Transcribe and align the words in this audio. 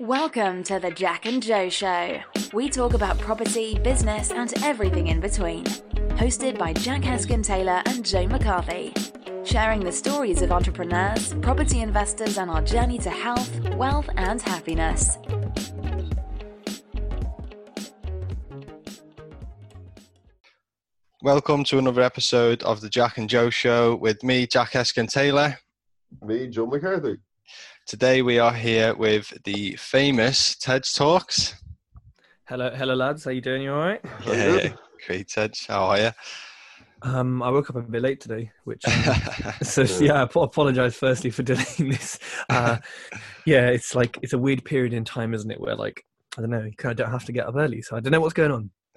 Welcome 0.00 0.62
to 0.64 0.78
the 0.78 0.92
Jack 0.92 1.26
and 1.26 1.42
Joe 1.42 1.68
Show. 1.68 2.20
We 2.52 2.68
talk 2.68 2.94
about 2.94 3.18
property, 3.18 3.76
business, 3.80 4.30
and 4.30 4.54
everything 4.62 5.08
in 5.08 5.18
between. 5.18 5.64
Hosted 6.14 6.56
by 6.56 6.72
Jack 6.72 7.02
Heskin 7.02 7.42
Taylor 7.42 7.82
and 7.84 8.06
Joe 8.06 8.28
McCarthy. 8.28 8.94
Sharing 9.42 9.80
the 9.80 9.90
stories 9.90 10.40
of 10.40 10.52
entrepreneurs, 10.52 11.34
property 11.42 11.80
investors, 11.80 12.38
and 12.38 12.48
our 12.48 12.62
journey 12.62 12.98
to 12.98 13.10
health, 13.10 13.74
wealth, 13.74 14.08
and 14.14 14.40
happiness. 14.40 15.18
Welcome 21.22 21.64
to 21.64 21.78
another 21.78 22.02
episode 22.02 22.62
of 22.62 22.82
the 22.82 22.88
Jack 22.88 23.18
and 23.18 23.28
Joe 23.28 23.50
Show 23.50 23.96
with 23.96 24.22
me, 24.22 24.46
Jack 24.46 24.70
Heskin 24.70 25.10
Taylor. 25.10 25.58
Me, 26.22 26.46
Joe 26.46 26.66
McCarthy. 26.66 27.18
Today 27.86 28.22
we 28.22 28.38
are 28.38 28.52
here 28.52 28.94
with 28.94 29.32
the 29.44 29.76
famous 29.76 30.54
Tej 30.56 30.80
Talks. 30.94 31.54
Hello, 32.46 32.70
hello, 32.74 32.94
lads. 32.94 33.24
How 33.24 33.30
you 33.30 33.40
doing? 33.40 33.62
You 33.62 33.72
all 33.72 33.78
right? 33.80 34.00
Yeah, 34.26 34.72
great, 35.06 35.28
Tej. 35.28 35.50
How 35.68 35.84
are 35.84 35.98
you? 35.98 36.10
Um, 37.02 37.42
I 37.42 37.50
woke 37.50 37.70
up 37.70 37.76
a 37.76 37.82
bit 37.82 38.02
late 38.02 38.20
today, 38.20 38.50
which 38.64 38.84
um, 38.86 39.14
so 39.62 39.82
yeah. 40.00 40.20
I 40.20 40.22
apologize 40.22 40.96
firstly 40.96 41.30
for 41.30 41.42
delaying 41.44 41.90
this. 41.90 42.18
Uh, 42.48 42.78
yeah, 43.44 43.68
it's 43.68 43.94
like 43.94 44.18
it's 44.22 44.32
a 44.32 44.38
weird 44.38 44.64
period 44.64 44.92
in 44.92 45.04
time, 45.04 45.32
isn't 45.32 45.50
it? 45.50 45.60
Where 45.60 45.76
like 45.76 46.04
I 46.36 46.40
don't 46.40 46.50
know, 46.50 46.64
you 46.64 46.76
kind 46.76 46.92
of 46.92 46.98
don't 46.98 47.12
have 47.12 47.24
to 47.26 47.32
get 47.32 47.46
up 47.46 47.56
early, 47.56 47.82
so 47.82 47.96
I 47.96 48.00
don't 48.00 48.12
know 48.12 48.20
what's 48.20 48.34
going 48.34 48.52
on. 48.52 48.70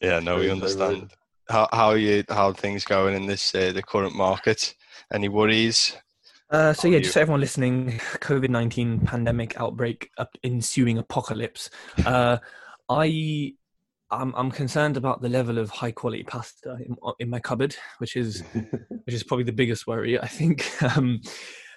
yeah, 0.00 0.18
no, 0.20 0.38
we 0.38 0.50
understand. 0.50 1.12
How 1.48 1.68
how 1.72 1.88
are 1.88 1.98
you? 1.98 2.24
How 2.28 2.48
are 2.48 2.54
things 2.54 2.84
going 2.84 3.14
in 3.14 3.26
this 3.26 3.54
uh, 3.54 3.72
the 3.72 3.82
current 3.82 4.14
market? 4.14 4.74
Any 5.12 5.28
worries? 5.28 5.96
Uh, 6.54 6.72
so 6.72 6.86
yeah, 6.86 7.00
just 7.00 7.14
for 7.14 7.18
everyone 7.18 7.40
listening, 7.40 7.90
COVID 8.20 8.48
nineteen 8.48 9.00
pandemic 9.00 9.60
outbreak, 9.60 10.08
uh, 10.18 10.26
ensuing 10.44 10.98
apocalypse. 10.98 11.68
Uh, 12.06 12.38
I, 12.88 13.54
I'm, 14.12 14.32
I'm 14.36 14.52
concerned 14.52 14.96
about 14.96 15.20
the 15.20 15.28
level 15.28 15.58
of 15.58 15.70
high 15.70 15.90
quality 15.90 16.22
pasta 16.22 16.76
in, 16.86 16.94
in 17.18 17.28
my 17.28 17.40
cupboard, 17.40 17.74
which 17.98 18.14
is, 18.14 18.44
which 18.54 19.14
is 19.16 19.24
probably 19.24 19.42
the 19.42 19.52
biggest 19.52 19.88
worry. 19.88 20.18
I 20.18 20.28
think. 20.28 20.70
Um, 20.96 21.22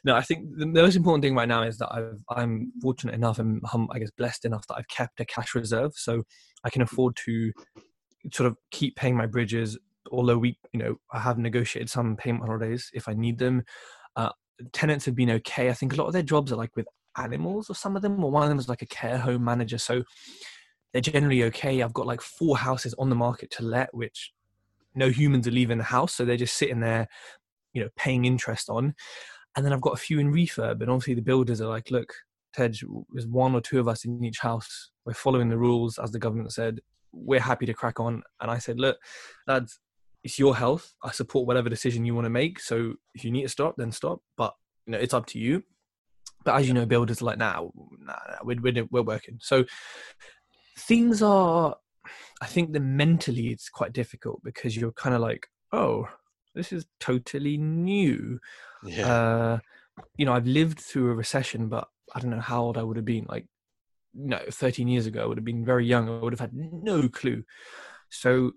no, 0.04 0.16
I 0.16 0.22
think 0.22 0.46
the 0.56 0.68
most 0.68 0.96
important 0.96 1.24
thing 1.24 1.34
right 1.34 1.48
now 1.48 1.64
is 1.64 1.80
that 1.80 1.92
I've, 1.92 2.24
I'm 2.30 2.72
fortunate 2.80 3.16
enough 3.16 3.40
and 3.40 3.60
I'm, 3.74 3.88
I 3.92 3.98
guess 3.98 4.12
blessed 4.12 4.46
enough 4.46 4.68
that 4.68 4.76
I've 4.76 4.88
kept 4.88 5.20
a 5.20 5.26
cash 5.26 5.56
reserve, 5.56 5.94
so 5.96 6.22
I 6.64 6.70
can 6.70 6.84
afford 6.84 7.16
to 7.26 7.52
sort 8.32 8.46
of 8.46 8.58
keep 8.70 8.96
paying 8.96 9.18
my 9.18 9.26
bridges. 9.26 9.76
Although 10.12 10.38
we, 10.38 10.60
you 10.72 10.80
know, 10.80 10.98
I 11.12 11.20
have 11.20 11.40
negotiated 11.40 11.90
some 11.90 12.16
payment 12.16 12.46
holidays 12.46 12.92
if 12.94 13.10
I 13.10 13.14
need 13.14 13.40
them. 13.40 13.64
Uh, 14.16 14.30
tenants 14.74 15.06
have 15.06 15.16
been 15.16 15.32
okay. 15.32 15.70
I 15.70 15.74
think 15.74 15.94
a 15.94 15.96
lot 15.96 16.08
of 16.08 16.14
their 16.14 16.24
jobs 16.24 16.52
are 16.52 16.58
like 16.58 16.76
with 16.76 16.88
animals, 17.18 17.70
or 17.70 17.76
some 17.76 17.96
of 17.96 18.02
them, 18.02 18.24
or 18.24 18.32
one 18.32 18.44
of 18.44 18.50
them 18.50 18.60
is 18.60 18.70
like 18.70 18.82
a 18.82 18.88
care 18.88 19.18
home 19.18 19.44
manager. 19.44 19.78
So 19.78 20.04
they're 20.94 21.02
generally 21.02 21.44
okay. 21.44 21.82
I've 21.82 21.94
got 21.94 22.08
like 22.08 22.22
four 22.22 22.58
houses 22.58 22.94
on 22.98 23.10
the 23.10 23.16
market 23.16 23.52
to 23.52 23.64
let, 23.64 23.94
which 23.94 24.32
no 24.96 25.10
humans 25.10 25.48
are 25.48 25.52
leaving 25.52 25.78
the 25.78 25.84
house, 25.84 26.14
so 26.14 26.26
they're 26.26 26.38
just 26.38 26.56
sitting 26.56 26.80
there, 26.80 27.08
you 27.74 27.84
know, 27.84 27.90
paying 27.96 28.26
interest 28.26 28.70
on. 28.70 28.96
And 29.56 29.66
then 29.66 29.74
I've 29.74 29.82
got 29.82 29.94
a 29.94 29.98
few 29.98 30.20
in 30.20 30.32
refurb, 30.32 30.82
and 30.82 30.90
obviously 30.90 31.16
the 31.16 31.22
builders 31.22 31.62
are 31.62 31.68
like, 31.68 31.92
look, 31.92 32.14
Tej, 32.54 32.74
there's 33.12 33.28
one 33.28 33.54
or 33.54 33.62
two 33.62 33.80
of 33.80 33.88
us 33.88 34.06
in 34.06 34.24
each 34.24 34.40
house. 34.40 34.92
We're 35.06 35.14
following 35.14 35.50
the 35.50 35.58
rules 35.58 35.98
as 36.00 36.12
the 36.12 36.20
government 36.20 36.54
said. 36.54 36.80
We're 37.12 37.40
happy 37.40 37.66
to 37.66 37.74
crack 37.74 38.00
on. 38.00 38.24
And 38.42 38.52
I 38.52 38.58
said, 38.58 38.80
look, 38.80 38.98
lads, 39.48 39.80
it's 40.28 40.38
your 40.38 40.58
health. 40.58 40.94
I 41.02 41.12
support 41.12 41.48
whatever 41.48 41.70
decision 41.70 42.04
you 42.04 42.14
want 42.14 42.26
to 42.26 42.30
make. 42.30 42.60
So 42.60 42.96
if 43.16 43.24
you 43.24 43.32
need 43.32 43.44
to 43.44 43.48
stop, 43.48 43.76
then 43.78 43.94
stop. 43.94 44.20
But 44.36 44.54
you 44.86 44.92
know, 44.92 44.98
it's 44.98 45.14
up 45.14 45.26
to 45.28 45.40
you. 45.40 45.64
But 46.44 46.56
as 46.56 46.68
you 46.68 46.74
know, 46.74 46.86
builders 46.86 47.22
are 47.22 47.26
like, 47.26 47.38
nah, 47.38 47.62
nah, 47.62 48.14
nah 48.28 48.38
we're, 48.44 48.60
we're, 48.60 48.86
we're 48.92 49.04
working. 49.04 49.38
So 49.42 49.64
things 50.80 51.22
are, 51.22 51.78
I 52.42 52.46
think 52.46 52.74
the 52.74 52.82
mentally 52.82 53.48
it's 53.48 53.70
quite 53.70 53.94
difficult 53.94 54.42
because 54.44 54.76
you're 54.76 54.92
kind 54.92 55.16
of 55.16 55.22
like, 55.22 55.48
oh, 55.72 56.10
this 56.56 56.74
is 56.74 56.86
totally 57.00 57.56
new. 57.56 58.38
Yeah. 58.84 59.08
Uh, 59.08 59.60
you 60.18 60.26
know, 60.26 60.34
I've 60.34 60.46
lived 60.46 60.82
through 60.82 61.10
a 61.10 61.16
recession, 61.16 61.70
but 61.70 61.88
I 62.14 62.20
don't 62.20 62.32
know 62.32 62.42
how 62.42 62.64
old 62.64 62.78
I 62.78 62.84
would 62.84 62.98
have 62.98 63.06
been. 63.06 63.28
Like, 63.30 63.46
no, 64.14 64.42
13 64.52 64.90
years 64.90 65.06
ago, 65.06 65.24
I 65.24 65.26
would 65.26 65.38
have 65.38 65.46
been 65.46 65.64
very 65.64 65.86
young. 65.86 66.10
I 66.10 66.20
would 66.20 66.34
have 66.34 66.42
had 66.42 66.54
no 66.54 67.08
clue. 67.08 67.46
So 68.10 68.52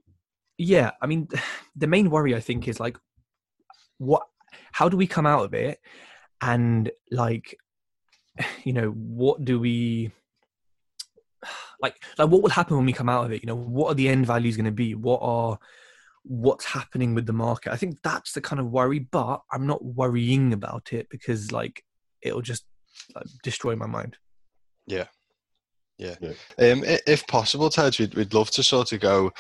yeah 0.61 0.91
i 1.01 1.07
mean 1.07 1.27
the 1.77 1.87
main 1.87 2.11
worry 2.11 2.35
i 2.35 2.41
think 2.41 2.69
is 2.69 2.79
like 2.79 2.97
what 3.99 4.23
how 4.73 4.89
do 4.89 4.97
we 4.97 5.07
come 5.07 5.27
out 5.27 5.45
of 5.45 5.55
it? 5.55 5.79
And 6.41 6.91
like 7.11 7.57
you 8.65 8.73
know 8.73 8.91
what 8.91 9.45
do 9.45 9.61
we 9.61 10.11
like 11.83 12.03
like 12.19 12.29
what 12.29 12.43
will 12.43 12.51
happen 12.51 12.77
when 12.77 12.87
we 12.87 12.93
come 12.93 13.09
out 13.09 13.27
of 13.27 13.33
it? 13.33 13.43
You 13.43 13.47
know 13.47 13.57
what 13.57 13.93
are 13.93 13.95
the 13.95 14.09
end 14.09 14.27
values 14.27 14.57
going 14.57 14.67
to 14.67 14.73
be? 14.73 14.95
What 14.95 15.21
are 15.23 15.59
what's 16.23 16.67
happening 16.67 17.15
with 17.15 17.27
the 17.27 17.33
market? 17.33 17.73
I 17.73 17.77
think 17.77 17.99
that's 18.03 18.33
the 18.33 18.43
kind 18.43 18.61
of 18.61 18.71
worry 18.71 18.99
but 18.99 19.41
i'm 19.53 19.67
not 19.67 19.83
worrying 19.83 20.53
about 20.53 20.93
it 20.93 21.09
because 21.09 21.51
like 21.51 21.83
it'll 22.21 22.43
just 22.43 22.65
like, 23.15 23.27
destroy 23.43 23.75
my 23.77 23.87
mind. 23.87 24.17
Yeah 24.87 25.07
yeah. 26.01 26.15
yeah. 26.21 26.73
Um, 26.73 26.83
if 27.07 27.27
possible, 27.27 27.69
Tej, 27.69 27.91
we'd, 27.99 28.15
we'd 28.15 28.35
love 28.35 28.51
to 28.53 28.63
sort 28.63 28.93
of 28.93 29.01
go 29.01 29.31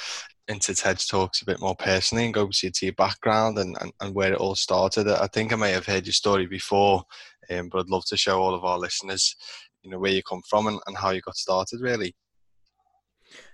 into 0.46 0.74
Tej 0.74 0.96
Talks 1.08 1.42
a 1.42 1.46
bit 1.46 1.60
more 1.60 1.76
personally 1.76 2.24
and 2.24 2.34
go 2.34 2.48
to 2.50 2.72
your 2.82 2.92
background 2.94 3.58
and, 3.58 3.76
and, 3.80 3.92
and 4.00 4.14
where 4.14 4.32
it 4.32 4.38
all 4.38 4.54
started. 4.54 5.08
I 5.08 5.26
think 5.28 5.52
I 5.52 5.56
may 5.56 5.72
have 5.72 5.86
heard 5.86 6.06
your 6.06 6.12
story 6.12 6.46
before, 6.46 7.02
um, 7.50 7.68
but 7.70 7.80
I'd 7.80 7.90
love 7.90 8.04
to 8.06 8.16
show 8.16 8.40
all 8.40 8.54
of 8.54 8.64
our 8.64 8.78
listeners, 8.78 9.34
you 9.82 9.90
know, 9.90 9.98
where 9.98 10.12
you 10.12 10.22
come 10.22 10.42
from 10.48 10.66
and, 10.66 10.78
and 10.86 10.96
how 10.96 11.10
you 11.10 11.22
got 11.22 11.36
started, 11.36 11.80
really. 11.80 12.14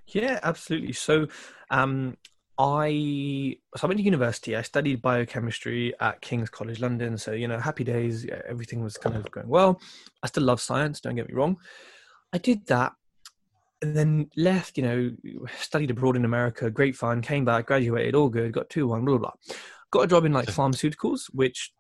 Yeah, 0.09 0.41
absolutely. 0.43 0.93
So, 0.93 1.27
um, 1.71 2.17
I 2.59 3.57
so 3.77 3.87
I 3.87 3.89
went 3.89 3.99
to 3.99 4.05
university. 4.05 4.57
I 4.57 4.63
studied 4.63 5.03
biochemistry 5.03 5.93
at 6.01 6.23
King's 6.23 6.49
College 6.49 6.81
London. 6.81 7.19
So 7.19 7.33
you 7.33 7.49
know, 7.49 7.59
happy 7.59 7.85
days. 7.85 8.27
Everything 8.49 8.83
was 8.83 8.97
kind 8.97 9.15
of 9.15 9.31
going 9.31 9.49
well. 9.49 9.79
I 10.23 10.29
still 10.29 10.45
love 10.45 10.63
science. 10.63 11.01
Don't 11.01 11.17
get 11.17 11.29
me 11.29 11.35
wrong. 11.35 11.59
I 12.37 12.39
did 12.39 12.67
that 12.67 12.93
and 13.81 13.97
then 13.97 14.31
left, 14.37 14.77
you 14.77 14.83
know, 14.85 15.49
studied 15.59 15.91
abroad 15.91 16.17
in 16.17 16.27
America, 16.27 16.71
great 16.71 16.95
fun, 16.95 17.23
came 17.23 17.47
back, 17.47 17.67
graduated, 17.67 18.15
all 18.15 18.29
good, 18.29 18.53
got 18.53 18.69
2 18.69 18.87
1, 18.89 19.07
blah, 19.07 19.17
blah, 19.17 19.31
blah. 19.31 19.57
Got 19.91 20.05
a 20.05 20.07
job 20.07 20.27
in 20.27 20.35
like 20.35 20.49
pharmaceuticals, 20.49 21.31
which 21.33 21.73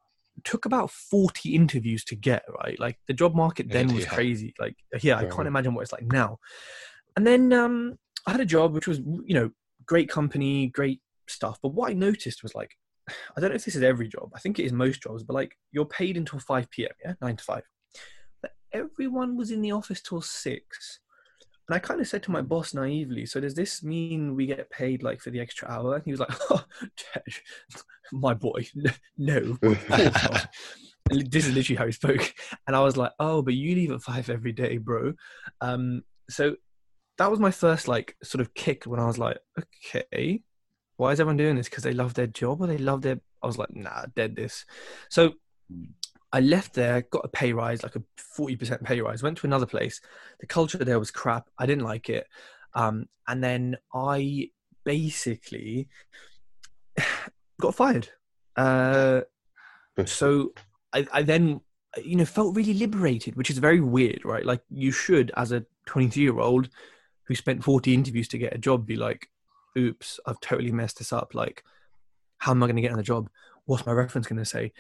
took 0.45 0.65
about 0.65 0.91
40 0.91 1.55
interviews 1.55 2.05
to 2.05 2.17
get, 2.17 2.43
right? 2.63 2.81
Like 2.81 2.99
the 3.07 3.13
job 3.13 3.35
market 3.35 3.69
then 3.69 3.93
was 3.93 4.07
crazy. 4.07 4.55
Like, 4.59 4.77
yeah, 5.03 5.19
I 5.19 5.27
can't 5.27 5.47
imagine 5.47 5.75
what 5.75 5.83
it's 5.83 5.93
like 5.93 6.11
now. 6.11 6.39
And 7.17 7.27
then 7.27 7.53
um, 7.53 7.99
I 8.27 8.33
had 8.33 8.41
a 8.41 8.47
job 8.47 8.73
which 8.73 8.87
was, 8.87 9.01
you 9.01 9.35
know, 9.35 9.51
great 9.85 10.09
company, 10.09 10.69
great 10.69 11.03
stuff. 11.27 11.59
But 11.63 11.75
what 11.75 11.91
I 11.91 11.93
noticed 11.93 12.43
was 12.43 12.55
like, 12.55 12.71
I 13.09 13.41
don't 13.41 13.51
know 13.51 13.57
if 13.57 13.67
this 13.67 13.77
is 13.77 13.83
every 13.83 14.09
job, 14.09 14.31
I 14.35 14.39
think 14.39 14.59
it 14.59 14.65
is 14.65 14.73
most 14.73 15.03
jobs, 15.03 15.23
but 15.23 15.35
like 15.35 15.55
you're 15.71 15.85
paid 15.85 16.17
until 16.17 16.39
5 16.39 16.71
p.m., 16.71 16.93
yeah, 17.05 17.13
9 17.21 17.37
to 17.37 17.45
5. 17.45 17.63
Everyone 18.73 19.37
was 19.37 19.51
in 19.51 19.63
the 19.63 19.73
office 19.73 20.03
till 20.03 20.21
6 20.21 21.01
and 21.69 21.75
I 21.75 21.79
kind 21.81 22.01
of 22.01 22.07
said 22.07 22.23
to 22.25 22.31
my 22.31 22.43
boss 22.43 22.75
naively, 22.75 23.27
so 23.27 23.41
does 23.41 23.55
this 23.55 23.83
mean 23.83 24.37
we 24.37 24.47
get 24.47 24.71
paid 24.71 25.03
like 25.03 25.21
for 25.21 25.31
the 25.31 25.41
extra 25.41 25.69
hour? 25.69 25.97
And 25.97 26.05
he 26.05 26.13
was 26.13 26.21
like, 26.21 26.33
oh, 26.51 26.65
my 28.13 28.35
boy, 28.35 28.67
no, 29.19 29.59
this 31.11 31.47
is 31.47 31.55
literally 31.55 31.77
how 31.77 31.87
he 31.87 31.93
spoke. 31.93 32.35
And 32.69 32.77
I 32.77 32.81
was 32.81 32.97
like, 32.97 33.11
oh, 33.19 33.43
but 33.43 33.55
you 33.55 33.75
leave 33.75 33.91
at 33.91 34.03
five 34.03 34.31
every 34.31 34.53
day, 34.53 34.79
bro. 34.79 35.15
Um, 35.61 36.03
so 36.31 36.55
that 37.19 37.31
was 37.31 37.41
my 37.41 37.51
first 37.51 37.89
like 37.89 38.17
sort 38.23 38.43
of 38.43 38.55
kick 38.55 38.85
when 38.85 39.01
I 39.01 39.07
was 39.07 39.19
like, 39.19 39.39
okay, 39.59 40.43
why 40.99 41.11
is 41.11 41.19
everyone 41.19 41.37
doing 41.37 41.57
this? 41.57 41.69
Because 41.69 41.83
they 41.83 41.95
love 41.95 42.15
their 42.15 42.29
job 42.29 42.61
or 42.61 42.69
they 42.69 42.79
love 42.79 43.03
their. 43.03 43.19
I 43.43 43.47
was 43.49 43.59
like, 43.59 43.75
nah, 43.75 44.07
dead 44.15 44.37
this. 44.37 44.65
So 45.11 45.33
I 46.37 46.41
left 46.41 46.75
there, 46.75 47.01
got 47.01 47.25
a 47.25 47.29
pay 47.29 47.55
rise, 47.55 47.83
like 47.83 47.97
a 47.97 48.03
40% 48.39 48.85
pay 48.85 49.01
rise, 49.01 49.23
went 49.23 49.39
to 49.39 49.47
another 49.47 49.65
place. 49.65 50.03
The 50.39 50.47
culture 50.47 50.77
there 50.77 50.99
was 50.99 51.11
crap. 51.11 51.49
I 51.59 51.65
didn't 51.65 51.85
like 51.85 52.11
it. 52.11 52.27
Um, 52.75 53.09
and 53.27 53.43
then 53.43 53.79
I 53.95 54.51
basically 54.85 55.89
got 57.59 57.75
fired. 57.75 58.11
Uh, 58.55 59.23
so 60.05 60.53
I, 60.93 61.07
I 61.11 61.23
then, 61.23 61.63
you 62.05 62.17
know, 62.17 62.27
felt 62.27 62.55
really 62.55 62.75
liberated, 62.75 63.35
which 63.37 63.49
is 63.49 63.57
very 63.57 63.81
weird, 63.81 64.23
right? 64.27 64.45
Like 64.45 64.61
you 64.69 64.93
should, 64.93 65.33
as 65.39 65.53
a 65.53 65.65
23 65.87 66.23
year 66.23 66.39
old 66.39 66.69
who 67.29 67.35
spent 67.35 67.65
40 67.65 67.95
interviews 67.95 68.29
to 68.29 68.39
get 68.39 68.55
a 68.55 68.59
job, 68.59 68.85
be 68.85 68.97
like, 68.97 69.31
oops, 69.79 70.21
I've 70.27 70.41
totally 70.41 70.71
messed 70.71 70.99
this 70.99 71.15
up. 71.15 71.35
Like, 71.35 71.65
how 72.37 72.53
am 72.53 72.63
I 72.63 72.67
going 72.67 72.77
to 72.77 72.83
get 72.83 72.91
on 72.91 72.99
the 72.99 73.03
job? 73.03 73.31
What's 73.65 73.87
my 73.87 73.93
reference 73.93 74.27
going 74.27 74.39
to 74.39 74.45
say? 74.45 74.75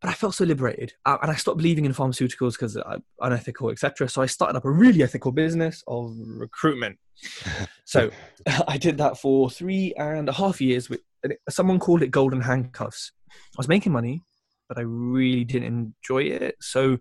But 0.00 0.10
I 0.10 0.14
felt 0.14 0.34
so 0.34 0.44
liberated, 0.44 0.94
uh, 1.04 1.18
and 1.20 1.30
I 1.30 1.34
stopped 1.34 1.58
believing 1.58 1.84
in 1.84 1.92
pharmaceuticals 1.92 2.52
because 2.52 2.76
I'm 2.76 3.04
unethical, 3.20 3.70
etc. 3.70 4.08
So 4.08 4.22
I 4.22 4.26
started 4.26 4.56
up 4.56 4.64
a 4.64 4.70
really 4.70 5.02
ethical 5.02 5.30
business 5.30 5.84
of 5.86 6.16
recruitment. 6.16 6.98
so 7.84 8.10
I 8.68 8.78
did 8.78 8.96
that 8.98 9.18
for 9.18 9.50
three 9.50 9.92
and 9.98 10.28
a 10.28 10.32
half 10.32 10.60
years. 10.60 10.88
With 10.88 11.00
someone 11.48 11.78
called 11.78 12.02
it 12.02 12.10
golden 12.10 12.40
handcuffs. 12.40 13.12
I 13.30 13.58
was 13.58 13.68
making 13.68 13.92
money, 13.92 14.22
but 14.68 14.78
I 14.78 14.82
really 14.82 15.44
didn't 15.44 15.94
enjoy 16.02 16.22
it. 16.22 16.56
So 16.60 16.98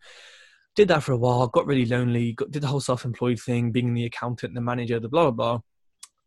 did 0.75 0.89
that 0.89 1.03
for 1.03 1.13
a 1.13 1.17
while. 1.17 1.47
Got 1.47 1.67
really 1.67 1.85
lonely. 1.85 2.33
Got, 2.33 2.51
did 2.51 2.63
the 2.63 2.67
whole 2.67 2.81
self-employed 2.81 3.39
thing, 3.39 3.71
being 3.71 3.93
the 3.93 4.05
accountant, 4.05 4.55
the 4.55 4.61
manager, 4.61 4.99
the 4.99 5.09
blah 5.09 5.31
blah 5.31 5.31
blah. 5.31 5.59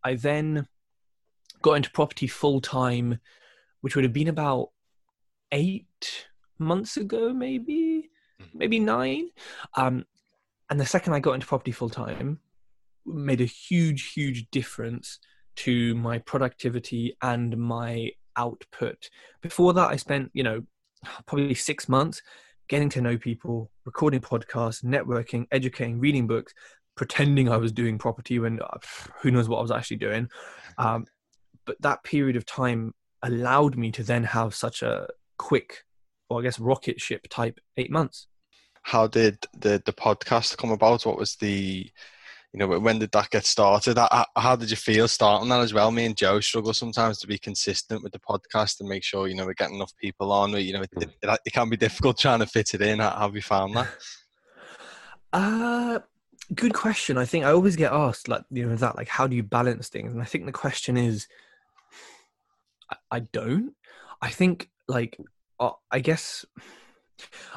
I 0.05 0.15
then 0.15 0.67
got 1.61 1.75
into 1.75 1.91
property 1.91 2.27
full 2.27 2.61
time, 2.61 3.21
which 3.83 3.95
would 3.95 4.05
have 4.05 4.13
been 4.13 4.29
about 4.29 4.71
eight 5.53 6.27
months 6.59 6.97
ago, 6.97 7.33
maybe, 7.33 8.11
mm-hmm. 8.41 8.59
maybe 8.59 8.79
nine. 8.79 9.29
Um, 9.77 10.05
and 10.71 10.81
the 10.81 10.87
second 10.87 11.13
I 11.13 11.21
got 11.21 11.35
into 11.35 11.47
property 11.47 11.73
full 11.73 11.91
time, 11.91 12.41
made 13.05 13.41
a 13.41 13.47
huge, 13.47 14.13
huge 14.13 14.51
difference 14.51 15.19
to 15.57 15.95
my 15.97 16.19
productivity 16.19 17.17
and 17.21 17.57
my 17.59 18.11
output. 18.37 19.09
Before 19.43 19.73
that, 19.75 19.91
I 19.91 19.97
spent, 19.97 20.31
you 20.33 20.43
know, 20.43 20.63
probably 21.27 21.55
six 21.55 21.89
months 21.89 22.23
getting 22.69 22.89
to 22.89 23.01
know 23.01 23.19
people, 23.19 23.71
recording 23.85 24.21
podcasts, 24.21 24.85
networking, 24.85 25.47
educating, 25.51 25.99
reading 25.99 26.27
books, 26.27 26.55
pretending 26.97 27.51
I 27.51 27.57
was 27.57 27.73
doing 27.73 27.99
property 27.99 28.39
when 28.39 28.61
uh, 28.61 28.79
who 29.21 29.31
knows 29.31 29.49
what 29.49 29.59
I 29.59 29.63
was 29.63 29.71
actually 29.71 29.99
doing. 29.99 30.29
Um, 30.79 31.07
but 31.67 31.77
that 31.81 32.03
period 32.03 32.37
of 32.37 32.47
time 32.47 32.95
allowed 33.23 33.77
me 33.77 33.91
to 33.93 34.03
then 34.03 34.25
have 34.25 34.55
such 34.55 34.83
a 34.83 35.07
quick, 35.39 35.85
or 36.33 36.41
I 36.41 36.43
guess 36.43 36.59
rocket 36.59 37.01
ship 37.01 37.27
type 37.29 37.61
eight 37.77 37.91
months. 37.91 38.27
How 38.83 39.07
did 39.07 39.39
the 39.57 39.83
the 39.85 39.93
podcast 39.93 40.57
come 40.57 40.71
about? 40.71 41.07
What 41.07 41.19
was 41.19 41.37
the 41.37 41.91
you 42.53 42.59
know 42.59 42.67
when 42.67 42.99
did 42.99 43.13
that 43.13 43.31
get 43.31 43.47
started? 43.47 43.99
How, 43.99 44.27
how, 44.37 44.57
did 44.57 44.71
you 44.71 44.77
feel 44.77 45.09
starting 45.09 45.49
that 45.51 45.61
as 45.61 45.73
well? 45.73 45.91
Me 45.91 46.05
and 46.05 46.17
joe 46.17 46.41
struggle 46.41 46.75
sometimes 46.75 47.19
to 47.19 47.27
be 47.27 47.39
consistent 47.39 48.03
with 48.03 48.13
the 48.13 48.19
podcast 48.19 48.81
and 48.81 48.89
make 48.89 49.05
sure 49.05 49.29
you 49.29 49.35
know 49.35 49.47
we're 49.47 49.55
getting 49.55 49.77
enough 49.77 49.97
people 49.97 50.33
on. 50.33 50.53
You 50.53 50.75
know 50.75 50.83
it, 50.83 50.91
it, 50.97 51.41
it 51.47 51.53
can 51.53 51.69
be 51.69 51.77
difficult 51.77 52.19
trying 52.19 52.41
to 52.41 52.47
fit 52.47 52.75
it 52.75 52.83
in. 52.83 52.99
How 52.99 53.21
have 53.21 53.35
you 53.35 53.43
found 53.43 53.77
that? 53.77 53.89
Uh 55.35 55.99
good 56.55 56.75
question. 56.75 57.17
I 57.17 57.25
think 57.25 57.47
i 57.47 57.51
always 57.53 57.75
get 57.75 57.91
asked 57.91 58.29
like 58.29 58.43
you 58.51 58.69
know 58.69 58.77
that 58.77 58.97
like 58.97 59.09
how 59.09 59.27
do 59.27 59.35
you 59.35 59.43
balance 59.43 59.89
things? 59.89 60.13
And 60.13 60.21
i 60.21 60.27
think 60.27 60.45
the 60.45 60.53
question 60.53 60.99
is 60.99 61.27
I 63.11 63.21
don't. 63.21 63.75
I 64.21 64.31
think 64.31 64.71
like 64.89 65.19
uh, 65.61 65.71
I 65.91 66.01
guess 66.01 66.45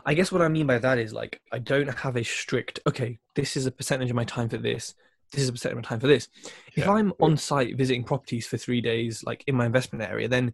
I 0.06 0.14
guess 0.14 0.32
what 0.32 0.42
I 0.42 0.48
mean 0.48 0.68
by 0.68 0.78
that 0.78 0.98
is 0.98 1.14
like 1.14 1.42
I 1.52 1.60
don't 1.60 1.88
have 2.00 2.16
a 2.16 2.24
strict 2.24 2.80
okay, 2.88 3.20
this 3.36 3.58
is 3.58 3.66
a 3.66 3.72
percentage 3.72 4.10
of 4.10 4.16
my 4.16 4.26
time 4.26 4.50
for 4.50 4.58
this. 4.58 4.96
This 5.32 5.44
is 5.44 5.50
a 5.50 5.54
percentage 5.54 5.78
of 5.78 5.84
my 5.84 5.90
time 5.90 6.00
for 6.00 6.08
this. 6.08 6.28
Yeah. 6.76 6.84
If 6.84 6.90
I'm 6.90 7.14
on 7.20 7.36
site 7.38 7.76
visiting 7.78 8.04
properties 8.04 8.48
for 8.48 8.58
three 8.58 8.82
days, 8.82 9.24
like 9.24 9.44
in 9.48 9.56
my 9.56 9.66
investment 9.66 10.08
area, 10.08 10.28
then 10.28 10.54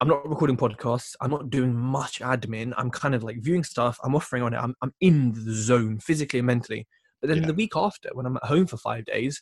I'm 0.00 0.08
not 0.08 0.28
recording 0.28 0.56
podcasts. 0.56 1.14
I'm 1.20 1.30
not 1.30 1.50
doing 1.50 1.74
much 1.74 2.18
admin. 2.20 2.72
I'm 2.76 2.90
kind 2.90 3.14
of 3.14 3.22
like 3.22 3.36
viewing 3.40 3.62
stuff. 3.62 4.00
I'm 4.02 4.16
offering 4.16 4.42
on 4.42 4.52
it. 4.52 4.56
I'm, 4.56 4.74
I'm 4.82 4.92
in 5.00 5.32
the 5.32 5.54
zone 5.54 6.00
physically 6.00 6.40
and 6.40 6.46
mentally. 6.46 6.88
But 7.20 7.28
then 7.28 7.42
yeah. 7.42 7.46
the 7.46 7.54
week 7.54 7.76
after, 7.76 8.10
when 8.12 8.26
I'm 8.26 8.36
at 8.36 8.44
home 8.44 8.66
for 8.66 8.76
five 8.76 9.04
days, 9.04 9.40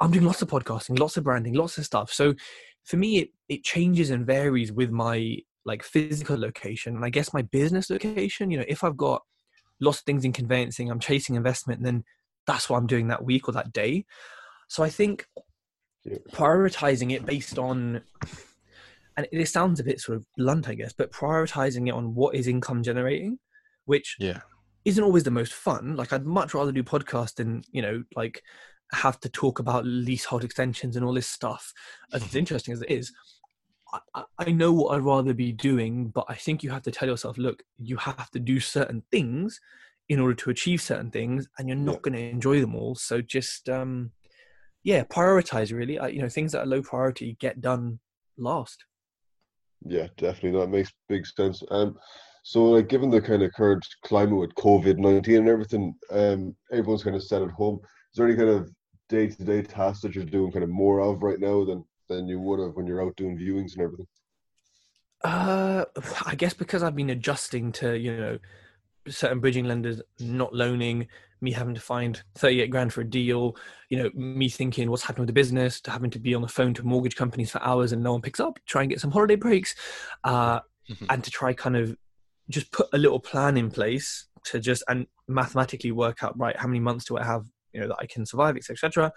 I'm 0.00 0.12
doing 0.12 0.24
lots 0.24 0.40
of 0.40 0.48
podcasting, 0.48 0.98
lots 1.00 1.16
of 1.16 1.24
branding, 1.24 1.54
lots 1.54 1.78
of 1.78 1.84
stuff. 1.84 2.12
So 2.12 2.34
for 2.84 2.96
me 2.96 3.18
it, 3.18 3.30
it 3.48 3.64
changes 3.64 4.10
and 4.10 4.24
varies 4.24 4.72
with 4.72 4.90
my 4.90 5.38
like 5.66 5.82
physical 5.82 6.38
location 6.38 6.96
and 6.96 7.04
i 7.04 7.10
guess 7.10 7.34
my 7.34 7.42
business 7.42 7.90
location 7.90 8.50
you 8.50 8.56
know 8.56 8.64
if 8.68 8.82
i've 8.82 8.96
got 8.96 9.22
lots 9.80 9.98
of 9.98 10.04
things 10.04 10.24
in 10.24 10.32
conveyancing 10.32 10.90
i'm 10.90 11.00
chasing 11.00 11.34
investment 11.34 11.82
then 11.82 12.02
that's 12.46 12.70
what 12.70 12.78
i'm 12.78 12.86
doing 12.86 13.08
that 13.08 13.24
week 13.24 13.48
or 13.48 13.52
that 13.52 13.72
day. 13.72 14.06
So 14.68 14.82
i 14.82 14.88
think 14.88 15.26
prioritizing 16.32 17.12
it 17.12 17.26
based 17.26 17.58
on 17.58 18.00
and 19.16 19.26
it 19.32 19.48
sounds 19.48 19.80
a 19.80 19.84
bit 19.84 20.00
sort 20.00 20.16
of 20.16 20.24
blunt 20.36 20.68
i 20.68 20.74
guess 20.74 20.92
but 20.92 21.12
prioritizing 21.12 21.88
it 21.88 21.94
on 21.94 22.14
what 22.14 22.34
is 22.34 22.46
income 22.46 22.82
generating 22.82 23.38
which 23.86 24.16
yeah. 24.18 24.40
isn't 24.84 25.04
always 25.04 25.24
the 25.24 25.30
most 25.30 25.54
fun. 25.54 25.96
Like 25.96 26.12
i'd 26.12 26.26
much 26.26 26.52
rather 26.52 26.72
do 26.72 26.82
podcast 26.82 27.36
than 27.36 27.62
you 27.72 27.80
know 27.80 28.02
like 28.14 28.42
have 28.92 29.18
to 29.20 29.28
talk 29.28 29.58
about 29.58 29.84
leasehold 29.84 30.44
extensions 30.44 30.94
and 30.94 31.04
all 31.04 31.14
this 31.14 31.26
stuff, 31.26 31.72
as 32.12 32.34
interesting 32.36 32.74
as 32.74 32.82
it 32.82 32.90
is, 32.90 33.12
I, 34.14 34.24
I, 34.38 34.52
know 34.52 34.72
what 34.72 34.94
I'd 34.94 35.02
rather 35.02 35.34
be 35.34 35.52
doing, 35.52 36.08
but 36.08 36.24
I 36.28 36.34
think 36.34 36.62
you 36.62 36.70
have 36.70 36.82
to 36.82 36.90
tell 36.90 37.08
yourself, 37.08 37.38
look, 37.38 37.62
you 37.78 37.96
have 37.96 38.30
to 38.30 38.38
do 38.38 38.60
certain 38.60 39.02
things 39.10 39.60
in 40.08 40.20
order 40.20 40.34
to 40.34 40.50
achieve 40.50 40.80
certain 40.80 41.10
things, 41.10 41.48
and 41.58 41.68
you're 41.68 41.76
not 41.76 42.02
going 42.02 42.14
to 42.14 42.20
enjoy 42.20 42.60
them 42.60 42.74
all. 42.74 42.94
So 42.94 43.20
just, 43.20 43.68
um, 43.68 44.12
yeah, 44.84 45.04
prioritize 45.04 45.72
really. 45.72 45.98
I, 45.98 46.08
you 46.08 46.22
know, 46.22 46.28
things 46.28 46.52
that 46.52 46.60
are 46.60 46.66
low 46.66 46.82
priority 46.82 47.36
get 47.40 47.60
done 47.60 47.98
last. 48.38 48.84
Yeah, 49.84 50.06
definitely. 50.16 50.60
That 50.60 50.68
makes 50.68 50.92
big 51.08 51.26
sense. 51.26 51.62
Um, 51.70 51.96
so, 52.44 52.64
like, 52.66 52.88
given 52.88 53.10
the 53.10 53.20
kind 53.20 53.42
of 53.42 53.52
current 53.52 53.84
climate 54.04 54.38
with 54.38 54.54
COVID 54.54 54.98
nineteen 54.98 55.38
and 55.38 55.48
everything, 55.48 55.94
um, 56.10 56.54
everyone's 56.70 57.02
kind 57.02 57.16
of 57.16 57.24
set 57.24 57.42
at 57.42 57.50
home. 57.50 57.80
Is 58.12 58.16
there 58.16 58.26
any 58.26 58.36
kind 58.36 58.48
of 58.48 58.70
day 59.08 59.26
to 59.26 59.44
day 59.44 59.62
tasks 59.62 60.02
that 60.02 60.14
you're 60.14 60.24
doing 60.24 60.52
kind 60.52 60.62
of 60.62 60.70
more 60.70 61.00
of 61.00 61.22
right 61.22 61.40
now 61.40 61.64
than 61.64 61.84
than 62.08 62.28
you 62.28 62.40
would 62.40 62.60
have 62.60 62.74
when 62.74 62.86
you're 62.86 63.02
out 63.02 63.16
doing 63.16 63.38
viewings 63.38 63.74
and 63.74 63.82
everything? 63.82 64.06
Uh, 65.24 65.84
I 66.24 66.34
guess 66.34 66.54
because 66.54 66.82
I've 66.82 66.96
been 66.96 67.10
adjusting 67.10 67.72
to 67.72 67.96
you 67.98 68.16
know 68.16 68.38
certain 69.08 69.40
bridging 69.40 69.66
lenders 69.66 70.00
not 70.20 70.54
loaning, 70.54 71.06
me 71.40 71.52
having 71.52 71.74
to 71.74 71.80
find 71.80 72.22
38 72.36 72.70
grand 72.70 72.92
for 72.92 73.02
a 73.02 73.04
deal, 73.04 73.56
you 73.88 73.98
know, 73.98 74.10
me 74.14 74.48
thinking 74.48 74.90
what's 74.90 75.02
happening 75.02 75.22
with 75.22 75.28
the 75.28 75.40
business, 75.40 75.80
to 75.82 75.90
having 75.90 76.10
to 76.10 76.18
be 76.18 76.34
on 76.34 76.42
the 76.42 76.48
phone 76.48 76.74
to 76.74 76.86
mortgage 76.86 77.16
companies 77.16 77.50
for 77.50 77.62
hours 77.62 77.92
and 77.92 78.02
no 78.02 78.12
one 78.12 78.22
picks 78.22 78.40
up, 78.40 78.58
try 78.66 78.82
and 78.82 78.90
get 78.90 79.00
some 79.00 79.10
holiday 79.10 79.36
breaks, 79.36 79.74
uh, 80.24 80.60
mm-hmm. 80.88 81.06
and 81.08 81.22
to 81.22 81.30
try 81.30 81.52
kind 81.52 81.76
of 81.76 81.96
just 82.48 82.70
put 82.72 82.88
a 82.92 82.98
little 82.98 83.20
plan 83.20 83.56
in 83.56 83.70
place 83.70 84.26
to 84.44 84.60
just 84.60 84.82
and 84.88 85.06
mathematically 85.28 85.90
work 85.90 86.22
out 86.22 86.38
right 86.38 86.56
how 86.56 86.68
many 86.68 86.78
months 86.78 87.04
do 87.04 87.16
I 87.16 87.24
have 87.24 87.44
you 87.72 87.80
know 87.80 87.88
that 87.88 87.98
I 88.00 88.06
can 88.06 88.24
survive, 88.24 88.56
etc. 88.56 88.74
etc. 88.74 89.12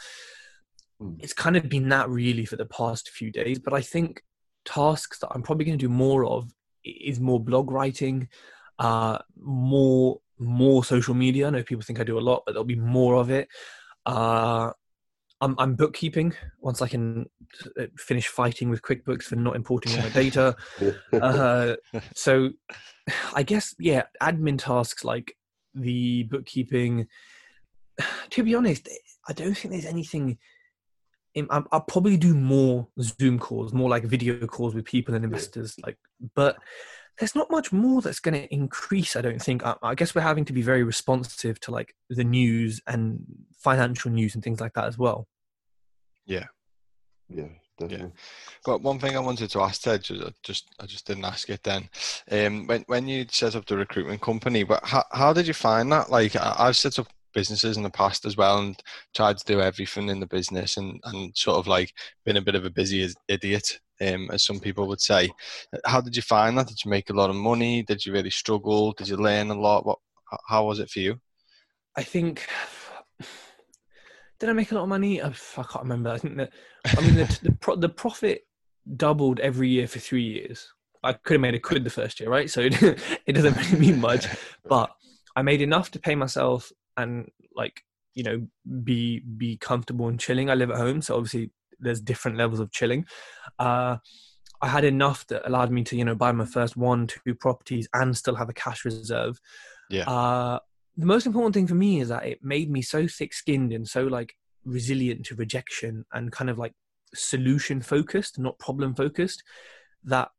Mm. 1.02 1.18
It's 1.20 1.34
kind 1.34 1.58
of 1.58 1.70
been 1.70 1.90
that 1.90 2.10
really 2.10 2.46
for 2.46 2.56
the 2.56 2.66
past 2.66 3.10
few 3.10 3.32
days, 3.32 3.60
but 3.60 3.74
I 3.74 3.82
think 3.82 4.24
tasks 4.66 5.20
that 5.20 5.30
I'm 5.32 5.42
probably 5.42 5.66
going 5.66 5.78
to 5.78 5.86
do 5.86 5.90
more 5.90 6.26
of 6.26 6.52
is 6.84 7.20
more 7.20 7.40
blog 7.40 7.72
writing, 7.72 8.30
uh, 8.78 9.20
more 9.38 10.20
more 10.40 10.84
social 10.84 11.14
media. 11.14 11.48
I 11.48 11.50
know 11.50 11.64
people 11.64 11.84
think 11.84 12.00
I 12.00 12.04
do 12.04 12.18
a 12.18 12.22
lot, 12.22 12.44
but 12.46 12.54
there'll 12.54 12.64
be 12.64 12.76
more 12.76 13.16
of 13.16 13.30
it. 13.30 13.50
Uh, 14.06 14.72
I'm, 15.42 15.56
I'm 15.58 15.76
bookkeeping 15.76 16.34
once 16.60 16.82
I 16.82 16.88
can 16.88 17.30
uh, 17.80 17.86
finish 17.98 18.28
fighting 18.28 18.70
with 18.70 18.82
QuickBooks 18.82 19.24
for 19.24 19.36
not 19.36 19.56
importing 19.56 19.96
all 19.96 20.04
my 20.04 20.10
data. 20.10 20.56
uh, 21.14 21.76
so, 22.16 22.50
I 23.34 23.44
guess 23.44 23.76
yeah, 23.80 24.04
admin 24.22 24.60
tasks 24.60 25.04
like 25.04 25.36
the 25.74 26.24
bookkeeping, 26.24 27.08
to 28.32 28.44
be 28.44 28.56
honest, 28.56 28.90
I 29.28 29.34
don't 29.34 29.56
think 29.56 29.74
there's 29.74 29.86
anything. 29.86 30.38
In, 31.36 31.48
I'll, 31.50 31.66
I'll 31.72 31.82
probably 31.82 32.18
do 32.18 32.34
more 32.34 32.88
Zoom 33.02 33.40
calls, 33.40 33.74
more 33.74 33.90
like 33.90 34.04
video 34.04 34.46
calls 34.48 34.74
with 34.74 34.86
people 34.86 35.14
and 35.14 35.24
investors. 35.24 35.76
Like, 35.86 35.98
but 36.36 36.58
there's 37.20 37.36
not 37.36 37.52
much 37.52 37.72
more 37.72 38.02
that's 38.02 38.20
going 38.20 38.34
to 38.34 38.54
increase. 38.54 39.16
I 39.16 39.22
don't 39.22 39.42
think. 39.42 39.66
I, 39.66 39.76
I, 39.84 39.96
guess 39.96 40.16
we're 40.16 40.22
having 40.22 40.46
to 40.46 40.54
be 40.54 40.62
very 40.62 40.84
responsive 40.84 41.60
to 41.62 41.72
like 41.72 41.94
the 42.10 42.24
news 42.24 42.82
and 42.88 43.20
financial 43.58 44.10
news 44.10 44.36
and 44.36 44.44
things 44.44 44.60
like 44.60 44.74
that 44.74 44.86
as 44.86 44.98
well. 44.98 45.28
Yeah, 46.26 46.46
yeah, 47.28 47.50
definitely. 47.78 48.08
Yeah. 48.08 48.22
But 48.66 48.82
one 48.82 49.00
thing 49.00 49.16
I 49.18 49.20
wanted 49.20 49.50
to 49.52 49.62
ask 49.62 49.82
Tej, 49.82 50.00
just, 50.00 50.44
just 50.44 50.76
I 50.80 50.86
just 50.86 51.06
didn't 51.06 51.26
ask 51.26 51.50
it 51.50 51.64
then. 51.64 51.90
Um, 52.32 52.68
when 52.68 52.84
when 52.88 53.08
you 53.08 53.26
set 53.30 53.56
up 53.56 53.66
the 53.66 53.78
recruitment 53.78 54.22
company, 54.22 54.64
but 54.64 54.84
how 54.86 55.04
how 55.12 55.34
did 55.34 55.48
you 55.48 55.54
find 55.54 55.92
that? 55.92 56.10
Like 56.10 56.36
I've 56.36 56.78
set 56.78 57.00
up 57.00 57.08
businesses 57.34 57.78
in 57.78 57.84
the 57.84 57.90
past 57.90 58.26
as 58.26 58.38
well 58.38 58.60
and 58.60 58.82
tried 59.16 59.38
to 59.38 59.46
do 59.46 59.62
everything 59.62 60.10
in 60.10 60.20
the 60.20 60.28
business 60.28 60.78
and, 60.78 61.00
and 61.06 61.36
sort 61.36 61.58
of 61.58 61.68
like 61.68 61.94
been 62.26 62.38
a 62.38 62.42
bit 62.42 62.56
of 62.56 62.66
a 62.66 62.70
busy 62.70 63.08
idiot 63.28 63.80
um, 64.02 64.30
as 64.32 64.46
some 64.46 64.60
people 64.60 64.88
would 64.88 65.02
say. 65.02 65.30
How 65.86 66.02
did 66.02 66.16
you 66.16 66.22
find 66.22 66.58
that? 66.58 66.68
Did 66.68 66.84
you 66.84 66.90
make 66.90 67.10
a 67.10 67.14
lot 67.14 67.30
of 67.30 67.36
money? 67.36 67.84
Did 67.84 68.06
you 68.06 68.14
really 68.14 68.30
struggle? 68.30 68.94
Did 68.94 69.08
you 69.08 69.18
learn 69.18 69.50
a 69.52 69.60
lot? 69.60 69.86
What 69.86 70.00
how 70.48 70.66
was 70.66 70.80
it 70.80 70.90
for 70.90 71.00
you? 71.00 71.20
I 71.96 72.04
think 72.04 72.48
did 74.40 74.50
i 74.50 74.54
make 74.54 74.72
a 74.72 74.76
lot 74.76 74.84
of 74.84 74.90
money? 74.90 75.22
I, 75.22 75.32
can't 75.56 75.84
remember. 75.84 76.12
I 76.12 76.18
think 76.18 76.38
that 76.38 76.52
i 76.86 77.02
mean 77.02 77.16
the, 77.16 77.40
the, 77.44 77.52
pro, 77.52 77.76
the 77.76 77.90
profit 77.90 78.44
doubled 78.96 79.40
every 79.40 79.70
year 79.70 79.88
for 79.88 80.00
three 80.00 80.24
years. 80.24 80.72
I 81.04 81.14
could 81.14 81.36
have 81.36 81.42
made 81.42 81.56
a 81.56 81.60
quid 81.60 81.84
the 81.84 81.90
first 81.90 82.20
year 82.20 82.30
right? 82.30 82.50
So 82.50 82.62
it, 82.62 82.82
it 83.26 83.34
doesn't 83.34 83.58
really 83.58 83.80
mean 83.80 84.02
much. 84.02 84.28
But 84.68 84.92
I 85.36 85.42
made 85.42 85.62
enough 85.62 85.90
to 85.92 86.00
pay 86.00 86.16
myself 86.16 86.72
and 87.00 87.30
like 87.56 87.82
you 88.14 88.24
know 88.24 88.48
be 88.84 89.20
be 89.20 89.58
comfortable 89.58 90.08
and 90.08 90.20
chilling. 90.20 90.50
I 90.50 90.56
live 90.56 90.72
at 90.72 90.78
home, 90.78 91.02
so 91.02 91.16
obviously 91.16 91.52
there's 91.80 92.02
different 92.02 92.38
levels 92.38 92.60
of 92.60 92.72
chilling. 92.72 93.06
Uh, 93.58 93.98
I 94.62 94.68
had 94.68 94.84
enough 94.84 95.26
that 95.28 95.48
allowed 95.48 95.72
me 95.72 95.84
to 95.86 95.96
you 95.96 96.06
know 96.06 96.16
buy 96.16 96.32
my 96.32 96.46
first 96.46 96.76
one 96.76 97.08
two 97.08 97.36
properties 97.36 97.88
and 97.94 98.16
still 98.16 98.36
have 98.36 98.50
a 98.50 98.54
cash 98.54 98.86
reserve. 98.86 99.40
Yeah. 99.90 100.10
Uh, 100.10 100.60
the 100.98 101.06
most 101.06 101.26
important 101.26 101.54
thing 101.54 101.68
for 101.68 101.76
me 101.76 102.02
is 102.02 102.10
that 102.10 102.26
it 102.26 102.44
made 102.44 102.70
me 102.70 102.82
so 102.82 103.08
thick 103.08 103.34
skinned 103.34 103.72
and 103.72 103.88
so 103.88 104.04
like 104.04 104.36
resilient 104.66 105.26
to 105.28 105.36
rejection 105.36 106.06
and 106.12 106.32
kind 106.32 106.50
of 106.50 106.58
like 106.58 106.74
solution 107.16 107.82
focused, 107.82 108.38
not 108.38 108.60
problem 108.60 108.94
focused. 108.94 109.44
That 110.04 110.30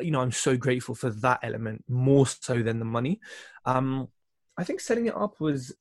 you 0.00 0.10
know 0.10 0.20
I'm 0.20 0.32
so 0.32 0.56
grateful 0.56 0.94
for 0.94 1.10
that 1.10 1.40
element 1.42 1.84
more 1.88 2.26
so 2.26 2.62
than 2.62 2.78
the 2.78 2.84
money. 2.84 3.20
Um, 3.64 4.08
I 4.58 4.64
think 4.64 4.80
setting 4.80 5.06
it 5.06 5.16
up 5.16 5.40
was, 5.40 5.74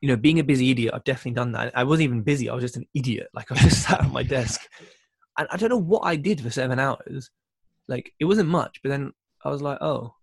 you 0.00 0.08
know, 0.08 0.16
being 0.16 0.38
a 0.38 0.44
busy 0.44 0.70
idiot. 0.70 0.94
I've 0.94 1.04
definitely 1.04 1.32
done 1.32 1.52
that. 1.52 1.76
I 1.76 1.84
wasn't 1.84 2.04
even 2.04 2.22
busy. 2.22 2.48
I 2.48 2.54
was 2.54 2.64
just 2.64 2.76
an 2.76 2.86
idiot. 2.94 3.28
Like 3.34 3.50
I 3.52 3.56
just 3.56 3.82
sat 3.86 4.00
at 4.00 4.12
my 4.12 4.22
desk, 4.22 4.60
and 5.38 5.48
I 5.50 5.56
don't 5.56 5.70
know 5.70 5.76
what 5.76 6.00
I 6.00 6.16
did 6.16 6.40
for 6.40 6.50
seven 6.50 6.78
hours. 6.78 7.30
Like 7.88 8.12
it 8.18 8.24
wasn't 8.24 8.48
much, 8.48 8.80
but 8.82 8.90
then 8.90 9.12
I 9.44 9.50
was 9.50 9.62
like, 9.62 9.78
oh, 9.80 10.14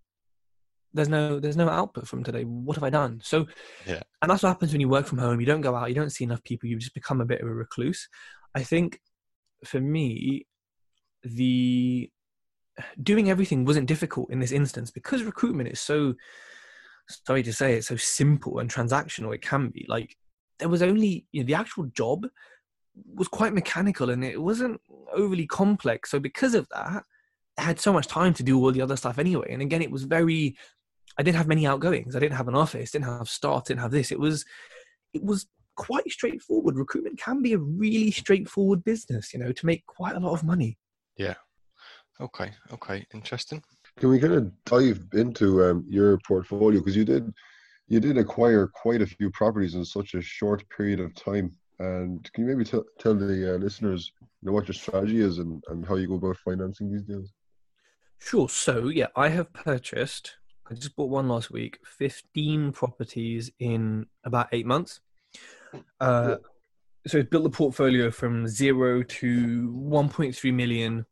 there's 0.93 1.09
no 1.09 1.39
there's 1.39 1.57
no 1.57 1.69
output 1.69 2.07
from 2.07 2.23
today. 2.23 2.43
What 2.43 2.75
have 2.75 2.83
I 2.83 2.89
done? 2.89 3.21
So, 3.23 3.47
yeah. 3.85 4.01
And 4.21 4.31
that's 4.31 4.43
what 4.43 4.49
happens 4.49 4.71
when 4.71 4.81
you 4.81 4.89
work 4.89 5.05
from 5.05 5.19
home. 5.19 5.39
You 5.39 5.45
don't 5.45 5.61
go 5.61 5.75
out. 5.75 5.89
You 5.89 5.95
don't 5.95 6.11
see 6.11 6.23
enough 6.23 6.43
people. 6.43 6.69
You 6.69 6.77
just 6.77 6.93
become 6.93 7.21
a 7.21 7.25
bit 7.25 7.41
of 7.41 7.47
a 7.47 7.53
recluse. 7.53 8.07
I 8.55 8.63
think 8.63 8.99
for 9.65 9.79
me, 9.79 10.47
the 11.23 12.09
doing 13.01 13.29
everything 13.29 13.65
wasn't 13.65 13.87
difficult 13.87 14.31
in 14.31 14.39
this 14.39 14.51
instance 14.51 14.91
because 14.91 15.23
recruitment 15.23 15.69
is 15.69 15.79
so 15.79 16.13
sorry 17.09 17.43
to 17.43 17.53
say 17.53 17.73
it's 17.73 17.87
so 17.87 17.95
simple 17.95 18.59
and 18.59 18.71
transactional 18.71 19.33
it 19.33 19.41
can 19.41 19.69
be 19.69 19.85
like 19.87 20.15
there 20.59 20.69
was 20.69 20.81
only 20.81 21.25
you 21.31 21.41
know, 21.41 21.47
the 21.47 21.53
actual 21.53 21.85
job 21.87 22.27
was 23.13 23.27
quite 23.27 23.53
mechanical 23.53 24.09
and 24.09 24.23
it 24.23 24.41
wasn't 24.41 24.79
overly 25.13 25.45
complex 25.45 26.11
so 26.11 26.19
because 26.19 26.53
of 26.55 26.67
that 26.69 27.03
i 27.57 27.61
had 27.61 27.79
so 27.79 27.93
much 27.93 28.07
time 28.07 28.33
to 28.33 28.43
do 28.43 28.57
all 28.57 28.71
the 28.71 28.81
other 28.81 28.97
stuff 28.97 29.19
anyway 29.19 29.47
and 29.49 29.61
again 29.61 29.81
it 29.81 29.91
was 29.91 30.03
very 30.03 30.57
i 31.17 31.23
didn't 31.23 31.37
have 31.37 31.47
many 31.47 31.65
outgoings 31.65 32.15
i 32.15 32.19
didn't 32.19 32.37
have 32.37 32.47
an 32.47 32.55
office 32.55 32.91
didn't 32.91 33.05
have 33.05 33.29
staff 33.29 33.65
didn't 33.65 33.81
have 33.81 33.91
this 33.91 34.11
it 34.11 34.19
was 34.19 34.43
it 35.13 35.23
was 35.23 35.47
quite 35.77 36.09
straightforward. 36.09 36.75
Recruitment 36.75 37.17
can 37.19 37.41
be 37.41 37.53
a 37.53 37.57
really 37.57 38.11
straightforward 38.11 38.83
business 38.83 39.33
you 39.33 39.39
know 39.39 39.53
to 39.53 39.65
make 39.65 39.85
quite 39.85 40.15
a 40.15 40.19
lot 40.19 40.33
of 40.33 40.43
money. 40.43 40.77
Yeah. 41.15 41.35
Okay 42.19 42.51
okay 42.73 43.05
interesting 43.13 43.63
can 43.97 44.09
we 44.09 44.19
kind 44.19 44.33
of 44.33 44.51
dive 44.65 45.01
into 45.13 45.63
um, 45.63 45.85
your 45.87 46.19
portfolio 46.19 46.79
because 46.79 46.95
you 46.95 47.05
did 47.05 47.33
you 47.87 47.99
did 47.99 48.17
acquire 48.17 48.67
quite 48.67 49.01
a 49.01 49.07
few 49.07 49.29
properties 49.31 49.75
in 49.75 49.85
such 49.85 50.13
a 50.13 50.21
short 50.21 50.63
period 50.69 50.99
of 50.99 51.15
time. 51.15 51.51
And 51.79 52.29
can 52.33 52.43
you 52.43 52.49
maybe 52.49 52.65
t- 52.65 52.81
tell 52.99 53.15
the 53.15 53.55
uh, 53.55 53.57
listeners 53.57 54.11
you 54.21 54.27
know, 54.47 54.51
what 54.51 54.67
your 54.67 54.73
strategy 54.73 55.21
is 55.21 55.37
and, 55.37 55.63
and 55.69 55.85
how 55.85 55.95
you 55.95 56.07
go 56.07 56.15
about 56.15 56.37
financing 56.37 56.91
these 56.91 57.03
deals? 57.03 57.31
Sure. 58.19 58.49
So, 58.49 58.89
yeah, 58.89 59.07
I 59.15 59.29
have 59.29 59.53
purchased, 59.53 60.35
I 60.69 60.73
just 60.73 60.95
bought 60.95 61.09
one 61.09 61.29
last 61.29 61.51
week, 61.51 61.79
15 61.85 62.71
properties 62.73 63.51
in 63.59 64.07
about 64.25 64.49
eight 64.51 64.65
months. 64.65 64.99
Uh, 66.01 66.29
yeah. 66.29 66.35
So, 67.05 67.19
it's 67.19 67.29
built 67.29 67.43
the 67.43 67.49
portfolio 67.49 68.11
from 68.11 68.47
zero 68.47 69.01
to 69.03 69.71
1.3 69.71 70.53
million 70.53 71.05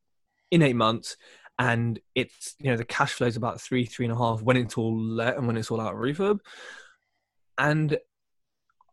in 0.52 0.62
eight 0.62 0.76
months 0.76 1.16
and 1.58 2.00
it's 2.16 2.56
you 2.60 2.70
know 2.70 2.78
the 2.78 2.86
cash 2.86 3.14
flow 3.14 3.28
is 3.28 3.38
about 3.38 3.62
three 3.62 3.86
three 3.86 4.06
and 4.06 4.14
a 4.14 4.18
half 4.18 4.42
when 4.42 4.58
it's 4.58 4.78
all 4.78 4.98
let 4.98 5.38
and 5.38 5.48
when 5.48 5.58
it's 5.58 5.72
all 5.72 5.82
out 5.82 5.94
of 5.94 6.00
refurb. 6.00 6.40
And 7.58 7.98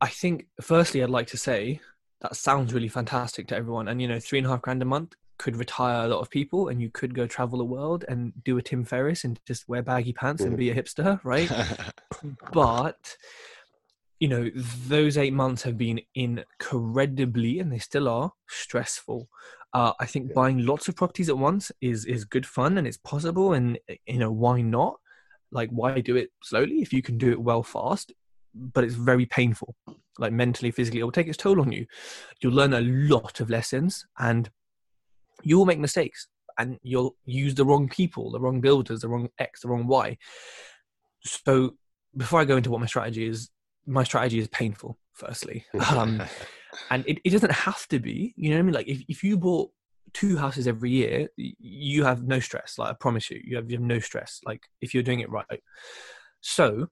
i 0.01 0.09
think 0.09 0.47
firstly 0.61 1.03
i'd 1.03 1.11
like 1.11 1.29
to 1.29 1.37
say 1.37 1.81
that 2.23 2.37
sounds 2.37 2.73
really 2.73 2.89
fantastic 2.89 3.49
to 3.49 3.57
everyone. 3.57 3.89
And 3.89 4.01
you 4.01 4.09
know 4.09 4.21
three 4.21 4.39
and 4.39 4.47
a 4.47 4.51
half 4.51 4.63
grand 4.63 4.81
a 4.81 4.87
month 4.87 5.15
could 5.39 5.57
retire 5.57 6.05
a 6.05 6.09
lot 6.09 6.21
of 6.21 6.31
people 6.31 6.69
and 6.69 6.81
you 6.81 6.89
could 6.89 7.15
go 7.15 7.27
travel 7.27 7.59
the 7.59 7.65
world 7.65 8.05
and 8.09 8.33
do 8.45 8.59
a 8.59 8.63
tim 8.63 8.85
ferriss 8.85 9.25
and 9.25 9.41
just 9.45 9.69
wear 9.69 9.83
baggy 9.83 10.13
pants 10.13 10.43
and 10.43 10.57
be 10.57 10.71
a 10.71 10.75
hipster 10.75 11.21
right? 11.25 11.51
But 12.53 13.17
you 14.21 14.29
know 14.29 14.51
those 14.87 15.19
eight 15.19 15.33
months 15.33 15.63
have 15.65 15.77
been 15.77 16.01
incredibly 16.15 17.59
and 17.59 17.73
they 17.73 17.81
still 17.81 18.09
are 18.09 18.33
stressful 18.49 19.29
uh, 19.75 19.93
I 19.99 20.07
think 20.07 20.35
buying 20.35 20.67
lots 20.67 20.89
of 20.89 20.97
properties 20.97 21.29
at 21.29 21.39
once 21.39 21.73
is 21.81 22.05
is 22.05 22.25
good 22.25 22.47
fun 22.47 22.79
and 22.79 22.87
it's 22.87 22.99
possible, 22.99 23.55
and 23.55 23.79
you 24.07 24.19
know 24.19 24.31
why 24.33 24.61
not? 24.61 24.99
Like 25.51 25.71
why 25.71 26.01
do 26.01 26.17
it 26.17 26.31
slowly 26.43 26.83
if 26.83 26.93
you 26.93 27.03
can 27.03 27.19
do 27.19 27.31
it 27.31 27.41
well 27.41 27.63
fast? 27.63 28.13
But 28.55 28.85
it's 28.85 28.95
very 28.95 29.25
painful, 29.25 29.75
like 30.19 30.33
mentally, 30.33 30.71
physically. 30.71 31.01
It 31.01 31.05
will 31.05 31.13
take 31.13 31.29
its 31.29 31.39
toll 31.39 31.61
on 31.61 31.73
you. 31.73 31.87
You'll 32.41 32.53
learn 32.53 32.75
a 32.75 32.83
lot 32.83 33.41
of 33.41 33.49
lessons, 33.49 34.07
and 34.19 34.51
you 35.43 35.57
will 35.57 35.65
make 35.65 35.79
mistakes, 35.79 36.29
and 36.59 36.79
you'll 36.83 37.17
use 37.25 37.55
the 37.55 37.65
wrong 37.65 37.89
people, 37.89 38.31
the 38.31 38.41
wrong 38.41 38.61
builders, 38.61 39.01
the 39.01 39.09
wrong 39.09 39.31
X, 39.39 39.63
the 39.63 39.69
wrong 39.69 39.87
Y. 39.87 40.19
So 41.25 41.77
before 42.15 42.41
I 42.41 42.45
go 42.45 42.59
into 42.59 42.71
what 42.71 42.81
my 42.81 42.87
strategy 42.87 43.27
is, 43.27 43.49
my 43.87 44.05
strategy 44.05 44.39
is 44.39 44.49
painful. 44.49 44.99
Firstly, 45.15 45.65
um, 45.91 46.23
and 46.91 47.05
it, 47.07 47.19
it 47.25 47.31
doesn't 47.31 47.53
have 47.53 47.87
to 47.89 47.99
be 47.99 48.35
you 48.37 48.51
know 48.51 48.57
what 48.57 48.61
i 48.61 48.63
mean? 48.63 48.75
Like 48.75 48.89
if, 48.89 49.03
if 49.09 49.25
you 49.25 49.37
bought 49.37 49.71
two 50.13 50.37
houses 50.37 50.67
every 50.67 50.91
year 50.91 51.29
you 51.37 52.05
have 52.05 52.23
no 52.23 52.39
stress 52.39 52.75
like 52.77 52.91
i 52.91 52.93
promise 52.93 53.31
you 53.31 53.41
you 53.43 53.57
have, 53.57 53.71
you 53.71 53.77
have 53.79 53.87
no 53.87 53.99
stress 53.99 54.41
like 54.45 54.63
if 54.81 54.93
you're 54.93 55.03
doing 55.03 55.21
it 55.21 55.31
right. 55.31 55.63
So 56.41 56.89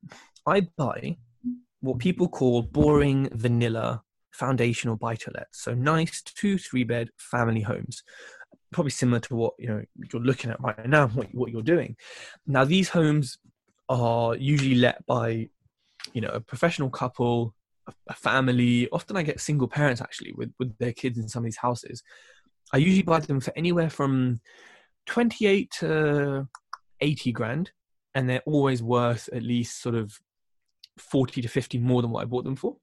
i 0.46 0.62
buy 0.76 1.16
what 1.80 1.98
people 1.98 2.28
call 2.28 2.62
boring 2.62 3.28
vanilla 3.32 4.02
foundational 4.32 4.96
buy 4.96 5.16
to 5.16 5.30
let 5.34 5.48
so 5.52 5.74
nice 5.74 6.22
two 6.22 6.56
three 6.56 6.84
bed 6.84 7.10
family 7.18 7.60
homes 7.60 8.02
probably 8.72 8.90
similar 8.90 9.20
to 9.20 9.34
what 9.34 9.54
you 9.58 9.68
know 9.68 9.82
you're 10.12 10.22
looking 10.22 10.50
at 10.50 10.60
right 10.60 10.88
now 10.88 11.08
what, 11.08 11.28
what 11.34 11.50
you're 11.50 11.62
doing. 11.62 11.96
Now 12.46 12.64
these 12.64 12.88
homes 12.88 13.38
are 13.88 14.36
usually 14.36 14.76
let 14.76 15.04
by 15.06 15.48
you 16.12 16.20
know 16.20 16.28
a 16.28 16.40
professional 16.40 16.90
couple 16.90 17.54
a 18.08 18.14
family. 18.14 18.88
Often 18.90 19.16
I 19.16 19.22
get 19.22 19.40
single 19.40 19.68
parents 19.68 20.00
actually 20.00 20.32
with, 20.32 20.52
with 20.58 20.76
their 20.78 20.92
kids 20.92 21.18
in 21.18 21.28
some 21.28 21.42
of 21.42 21.46
these 21.46 21.56
houses. 21.56 22.02
I 22.72 22.78
usually 22.78 23.02
buy 23.02 23.20
them 23.20 23.40
for 23.40 23.52
anywhere 23.56 23.90
from 23.90 24.40
28 25.06 25.70
to 25.80 26.48
80 27.00 27.32
grand. 27.32 27.70
And 28.14 28.28
they're 28.28 28.42
always 28.44 28.82
worth 28.82 29.28
at 29.32 29.42
least 29.42 29.80
sort 29.80 29.94
of 29.94 30.18
40 30.98 31.42
to 31.42 31.48
50 31.48 31.78
more 31.78 32.02
than 32.02 32.10
what 32.10 32.22
I 32.22 32.24
bought 32.24 32.44
them 32.44 32.56
for. 32.56 32.76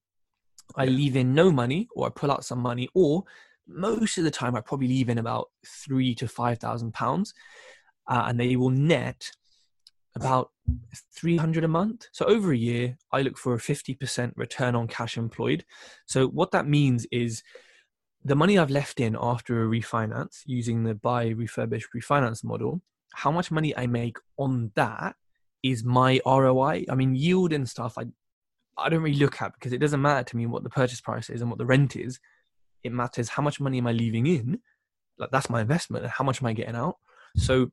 I 0.75 0.85
leave 0.85 1.15
in 1.15 1.33
no 1.33 1.51
money 1.51 1.87
or 1.95 2.07
I 2.07 2.09
pull 2.09 2.31
out 2.31 2.45
some 2.45 2.59
money 2.59 2.89
or 2.93 3.23
most 3.67 4.17
of 4.17 4.23
the 4.23 4.31
time 4.31 4.55
I 4.55 4.61
probably 4.61 4.87
leave 4.87 5.09
in 5.09 5.17
about 5.17 5.49
three 5.65 6.15
to 6.15 6.27
five 6.27 6.59
thousand 6.59 6.93
pounds, 6.93 7.33
uh, 8.07 8.23
and 8.27 8.39
they 8.39 8.55
will 8.55 8.69
net 8.69 9.29
about 10.17 10.51
300 11.15 11.63
a 11.63 11.67
month. 11.67 12.07
So 12.11 12.25
over 12.25 12.51
a 12.51 12.57
year, 12.57 12.97
I 13.11 13.21
look 13.21 13.37
for 13.37 13.53
a 13.53 13.57
50% 13.57 14.33
return 14.35 14.75
on 14.75 14.87
cash 14.87 15.17
employed. 15.17 15.65
So 16.05 16.27
what 16.27 16.51
that 16.51 16.67
means 16.67 17.07
is 17.11 17.43
the 18.23 18.35
money 18.35 18.57
I've 18.57 18.69
left 18.69 18.99
in 18.99 19.17
after 19.19 19.63
a 19.63 19.67
refinance 19.67 20.41
using 20.45 20.83
the 20.83 20.95
buy 20.95 21.33
refurbish 21.33 21.85
refinance 21.95 22.43
model, 22.43 22.81
how 23.13 23.31
much 23.31 23.51
money 23.51 23.75
I 23.77 23.87
make 23.87 24.17
on 24.37 24.71
that 24.75 25.15
is 25.63 25.83
my 25.83 26.19
ROI. 26.25 26.85
I 26.89 26.95
mean, 26.95 27.15
yield 27.15 27.53
and 27.53 27.67
stuff, 27.67 27.97
I, 27.97 28.05
I 28.77 28.89
don't 28.89 29.01
really 29.01 29.17
look 29.17 29.41
at 29.41 29.53
because 29.53 29.73
it 29.73 29.79
doesn't 29.79 30.01
matter 30.01 30.23
to 30.23 30.37
me 30.37 30.45
what 30.45 30.63
the 30.63 30.69
purchase 30.69 31.01
price 31.01 31.29
is 31.29 31.41
and 31.41 31.49
what 31.49 31.57
the 31.57 31.65
rent 31.65 31.95
is. 31.95 32.19
It 32.83 32.91
matters 32.91 33.29
how 33.29 33.43
much 33.43 33.59
money 33.59 33.79
am 33.79 33.87
I 33.87 33.91
leaving 33.91 34.27
in, 34.27 34.59
like 35.17 35.31
that's 35.31 35.49
my 35.49 35.61
investment, 35.61 36.03
and 36.03 36.11
how 36.11 36.23
much 36.23 36.41
am 36.41 36.47
I 36.47 36.53
getting 36.53 36.75
out. 36.75 36.95
So 37.35 37.71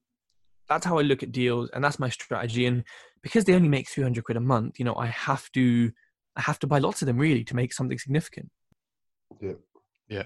that's 0.69 0.87
how 0.87 0.99
I 0.99 1.03
look 1.03 1.23
at 1.23 1.33
deals, 1.33 1.71
and 1.71 1.83
that's 1.83 1.99
my 1.99 2.09
strategy. 2.09 2.67
And 2.67 2.85
because 3.23 3.45
they 3.45 3.55
only 3.55 3.69
make 3.69 3.89
300 3.89 4.25
quid 4.25 4.37
a 4.37 4.41
month, 4.41 4.79
you 4.79 4.85
know, 4.85 4.95
I 4.97 5.07
have 5.07 5.51
to, 5.53 5.91
I 6.37 6.41
have 6.41 6.59
to 6.61 6.67
buy 6.67 6.79
lots 6.79 7.03
of 7.03 7.07
them 7.07 7.19
really 7.19 7.45
to 7.45 7.57
make 7.57 7.73
something 7.73 7.99
significant. 7.99 8.51
Yeah, 9.41 9.53
yeah. 10.09 10.25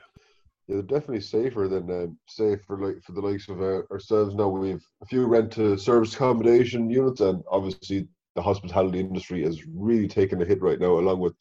Yeah, 0.69 0.77
they're 0.77 0.83
definitely 0.83 1.23
safer 1.23 1.67
than 1.67 1.91
uh, 1.91 2.07
say 2.29 2.57
for 2.67 2.79
like 2.79 3.03
for 3.03 3.13
the 3.13 3.23
likes 3.23 3.49
of 3.49 3.63
uh, 3.63 3.83
ourselves. 3.91 4.35
Now 4.35 4.49
we've 4.49 4.85
a 5.03 5.07
few 5.07 5.25
rent 5.25 5.51
to 5.53 5.79
service 5.79 6.15
accommodation 6.15 6.91
units, 6.91 7.23
and 7.23 7.43
obviously 7.51 8.07
the 8.37 8.43
hospitality 8.43 9.01
industry 9.01 9.45
is 9.45 9.67
really 9.67 10.07
taking 10.07 10.43
a 10.43 10.45
hit 10.45 10.61
right 10.61 10.79
now, 10.79 10.99
along 10.99 11.21
with 11.21 11.35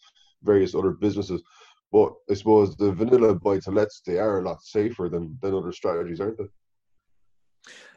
various 0.44 0.74
other 0.74 0.92
businesses. 0.92 1.44
But 1.92 2.14
I 2.30 2.36
suppose 2.36 2.78
the 2.78 2.94
vanilla 2.94 3.36
buy 3.36 3.60
to 3.60 3.72
lets 3.72 4.00
they 4.00 4.18
are 4.18 4.40
a 4.40 4.44
lot 4.44 4.64
safer 4.64 5.10
than 5.10 5.38
than 5.42 5.54
other 5.54 5.74
strategies, 5.74 6.22
aren't 6.22 6.38
they? 6.38 6.48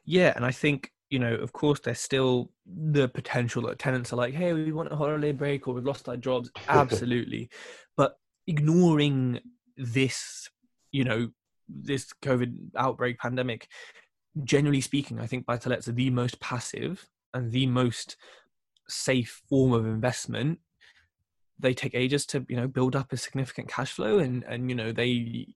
Yeah, 0.04 0.32
and 0.36 0.44
I 0.44 0.50
think 0.50 0.92
you 1.10 1.18
know, 1.18 1.34
of 1.34 1.52
course, 1.52 1.80
there's 1.80 1.98
still 1.98 2.52
the 2.64 3.08
potential 3.08 3.62
that 3.62 3.78
tenants 3.78 4.12
are 4.12 4.16
like, 4.16 4.32
"Hey, 4.32 4.52
we 4.52 4.72
want 4.72 4.92
a 4.92 4.96
holiday 4.96 5.32
break, 5.32 5.66
or 5.66 5.74
we've 5.74 5.84
lost 5.84 6.08
our 6.08 6.16
jobs." 6.16 6.50
Absolutely, 6.68 7.50
but 7.96 8.16
ignoring 8.46 9.40
this, 9.76 10.48
you 10.92 11.04
know, 11.04 11.30
this 11.68 12.12
COVID 12.22 12.54
outbreak 12.76 13.18
pandemic, 13.18 13.68
generally 14.44 14.80
speaking, 14.80 15.18
I 15.18 15.26
think 15.26 15.46
buy 15.46 15.56
to 15.58 15.68
lets 15.68 15.88
are 15.88 15.92
the 15.92 16.10
most 16.10 16.38
passive 16.40 17.06
and 17.34 17.50
the 17.50 17.66
most 17.66 18.16
safe 18.88 19.42
form 19.48 19.72
of 19.72 19.86
investment 19.86 20.58
they 21.60 21.74
take 21.74 21.94
ages 21.94 22.26
to 22.26 22.44
you 22.48 22.56
know 22.56 22.66
build 22.66 22.96
up 22.96 23.12
a 23.12 23.16
significant 23.16 23.68
cash 23.68 23.92
flow 23.92 24.18
and 24.18 24.42
and 24.44 24.68
you 24.68 24.74
know 24.74 24.92
they 24.92 25.46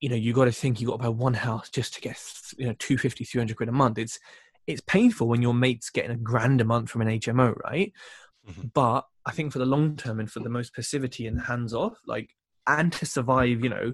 you 0.00 0.08
know 0.08 0.16
you 0.16 0.32
got 0.32 0.46
to 0.46 0.52
think 0.52 0.80
you 0.80 0.86
got 0.86 0.96
to 0.96 1.02
buy 1.02 1.08
one 1.08 1.34
house 1.34 1.68
just 1.68 1.94
to 1.94 2.00
get 2.00 2.18
you 2.56 2.66
know 2.66 2.74
250 2.78 3.24
300 3.24 3.56
quid 3.56 3.68
a 3.68 3.72
month 3.72 3.98
it's 3.98 4.18
it's 4.66 4.80
painful 4.82 5.28
when 5.28 5.42
your 5.42 5.54
mate's 5.54 5.90
getting 5.90 6.10
a 6.10 6.16
grand 6.16 6.60
a 6.60 6.64
month 6.64 6.90
from 6.90 7.02
an 7.02 7.08
hmo 7.20 7.54
right 7.64 7.92
mm-hmm. 8.48 8.68
but 8.72 9.04
i 9.26 9.30
think 9.30 9.52
for 9.52 9.58
the 9.58 9.66
long 9.66 9.96
term 9.96 10.18
and 10.18 10.30
for 10.30 10.40
the 10.40 10.48
most 10.48 10.74
passivity 10.74 11.26
and 11.26 11.42
hands 11.42 11.74
off 11.74 11.98
like 12.06 12.30
and 12.66 12.92
to 12.92 13.06
survive 13.06 13.62
you 13.62 13.68
know 13.68 13.92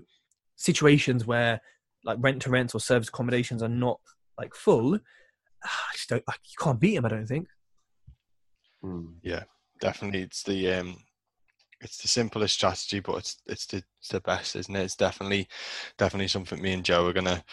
situations 0.57 1.27
where 1.27 1.61
like 2.05 2.19
rent 2.21 2.43
to 2.43 2.51
rents 2.51 2.75
or 2.75 2.81
service 2.81 3.09
accommodations 3.09 3.63
are 3.63 3.69
not 3.69 4.01
like 4.39 4.55
full 4.55 4.95
I 5.65 5.93
just 5.95 6.09
don't, 6.09 6.23
like, 6.29 6.41
you 6.45 6.57
can't 6.63 6.81
beat 6.81 6.95
them 6.95 7.07
i 7.07 7.09
don't 7.09 7.27
think 7.27 7.49
mm. 8.85 9.15
yeah 9.23 9.45
definitely 9.81 10.23
it's 10.23 10.43
the 10.45 10.73
um 10.73 10.97
it's 11.81 11.99
the 11.99 12.09
simplest 12.09 12.55
strategy, 12.55 13.01
but 13.01 13.17
it's 13.17 13.37
it's 13.47 13.67
the, 13.67 13.83
it's 13.99 14.09
the 14.09 14.21
best, 14.21 14.57
isn't 14.57 14.75
it? 14.75 14.85
It's 14.85 14.97
definitely 14.97 15.49
definitely 15.99 16.29
something 16.29 16.61
me 16.61 16.73
and 16.73 16.85
Joe 16.85 17.07
are 17.07 17.13
gonna 17.13 17.45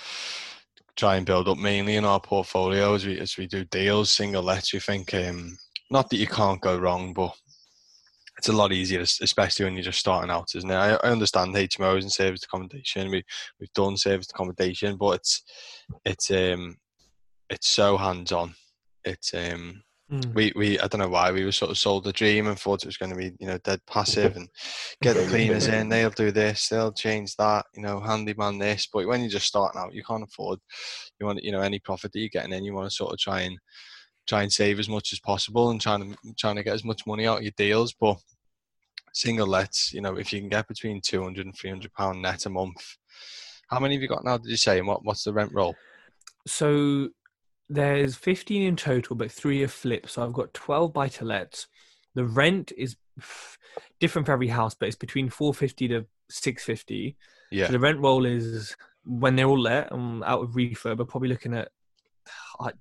try 0.95 1.15
and 1.15 1.25
build 1.25 1.49
up 1.49 1.57
mainly 1.57 1.95
in 1.95 2.05
our 2.05 2.19
portfolio 2.19 2.93
as 2.93 3.05
we 3.05 3.19
as 3.19 3.37
we 3.37 3.47
do 3.47 3.65
deals, 3.65 4.11
single 4.11 4.43
lets. 4.43 4.73
We 4.73 4.79
think 4.79 5.13
um, 5.13 5.57
not 5.89 6.09
that 6.09 6.17
you 6.17 6.27
can't 6.27 6.61
go 6.61 6.77
wrong, 6.77 7.13
but 7.13 7.35
it's 8.37 8.49
a 8.49 8.53
lot 8.53 8.73
easier, 8.73 9.01
especially 9.01 9.65
when 9.65 9.75
you're 9.75 9.83
just 9.83 9.99
starting 9.99 10.31
out, 10.31 10.55
isn't 10.55 10.69
it? 10.69 10.75
I, 10.75 10.93
I 10.95 11.11
understand 11.11 11.55
HMOs 11.55 12.01
and 12.01 12.11
service 12.11 12.43
accommodation. 12.43 13.11
We 13.11 13.23
we've 13.59 13.73
done 13.73 13.97
service 13.97 14.29
accommodation, 14.29 14.97
but 14.97 15.15
it's 15.15 15.43
it's 16.05 16.31
um 16.31 16.77
it's 17.49 17.67
so 17.67 17.97
hands 17.97 18.31
on. 18.31 18.55
It's 19.05 19.33
um 19.33 19.83
Mm. 20.11 20.33
We 20.33 20.51
we 20.55 20.79
I 20.79 20.87
don't 20.87 20.99
know 20.99 21.09
why 21.09 21.31
we 21.31 21.45
were 21.45 21.51
sort 21.51 21.71
of 21.71 21.77
sold 21.77 22.03
the 22.03 22.11
dream 22.11 22.47
and 22.47 22.59
thought 22.59 22.83
it 22.83 22.87
was 22.87 22.97
going 22.97 23.11
to 23.11 23.17
be 23.17 23.31
you 23.39 23.47
know 23.47 23.57
dead 23.59 23.79
passive 23.87 24.35
and 24.35 24.49
get 25.01 25.15
the 25.15 25.25
cleaners 25.29 25.67
in. 25.67 25.89
They'll 25.89 26.09
do 26.09 26.31
this. 26.31 26.67
They'll 26.67 26.91
change 26.91 27.35
that. 27.37 27.65
You 27.73 27.83
know, 27.83 27.99
handyman 27.99 28.57
this. 28.57 28.87
But 28.91 29.07
when 29.07 29.21
you're 29.21 29.29
just 29.29 29.47
starting 29.47 29.79
out, 29.79 29.93
you 29.93 30.03
can't 30.03 30.23
afford. 30.23 30.59
You 31.19 31.25
want 31.25 31.43
you 31.43 31.51
know 31.51 31.61
any 31.61 31.79
profit 31.79 32.11
that 32.11 32.19
you're 32.19 32.29
getting 32.29 32.51
in. 32.51 32.65
You 32.65 32.73
want 32.73 32.89
to 32.89 32.95
sort 32.95 33.13
of 33.13 33.19
try 33.19 33.41
and 33.41 33.57
try 34.27 34.41
and 34.41 34.51
save 34.51 34.79
as 34.79 34.89
much 34.89 35.13
as 35.13 35.19
possible 35.19 35.69
and 35.69 35.79
trying 35.79 36.01
to 36.01 36.17
trying 36.37 36.57
to 36.57 36.63
get 36.63 36.73
as 36.75 36.83
much 36.83 37.07
money 37.07 37.25
out 37.25 37.37
of 37.37 37.43
your 37.43 37.53
deals. 37.55 37.93
But 37.93 38.17
single 39.13 39.47
lets, 39.47 39.93
you 39.93 40.01
know, 40.01 40.17
if 40.17 40.33
you 40.33 40.39
can 40.39 40.49
get 40.49 40.67
between 40.67 40.99
200 41.01 41.45
and 41.45 41.55
300 41.55 41.93
pound 41.93 42.21
net 42.21 42.45
a 42.45 42.49
month. 42.49 42.97
How 43.69 43.79
many 43.79 43.95
have 43.95 44.01
you 44.01 44.07
got 44.07 44.25
now? 44.25 44.37
Did 44.37 44.49
you 44.49 44.57
say? 44.57 44.79
And 44.79 44.87
what 44.87 45.05
what's 45.05 45.23
the 45.23 45.33
rent 45.33 45.51
roll? 45.53 45.75
So 46.45 47.09
there's 47.73 48.15
15 48.15 48.61
in 48.61 48.75
total, 48.75 49.15
but 49.15 49.31
three 49.31 49.63
are 49.63 49.67
flips. 49.67 50.13
So 50.13 50.23
I've 50.23 50.33
got 50.33 50.53
12 50.53 50.93
buy 50.93 51.07
to 51.09 51.25
lets. 51.25 51.67
The 52.15 52.25
rent 52.25 52.71
is 52.77 52.95
different 53.99 54.25
for 54.25 54.31
every 54.31 54.47
house, 54.47 54.75
but 54.75 54.87
it's 54.87 54.95
between 54.95 55.29
450 55.29 55.87
to 55.89 56.05
650. 56.29 57.17
Yeah. 57.51 57.67
So 57.67 57.73
the 57.73 57.79
rent 57.79 57.99
roll 57.99 58.25
is 58.25 58.75
when 59.05 59.35
they're 59.35 59.47
all 59.47 59.59
let 59.59 59.91
and 59.91 60.23
out 60.23 60.43
of 60.43 60.51
refurb, 60.51 60.99
we're 60.99 61.05
probably 61.05 61.29
looking 61.29 61.55
at 61.55 61.69
uh, 62.59 62.71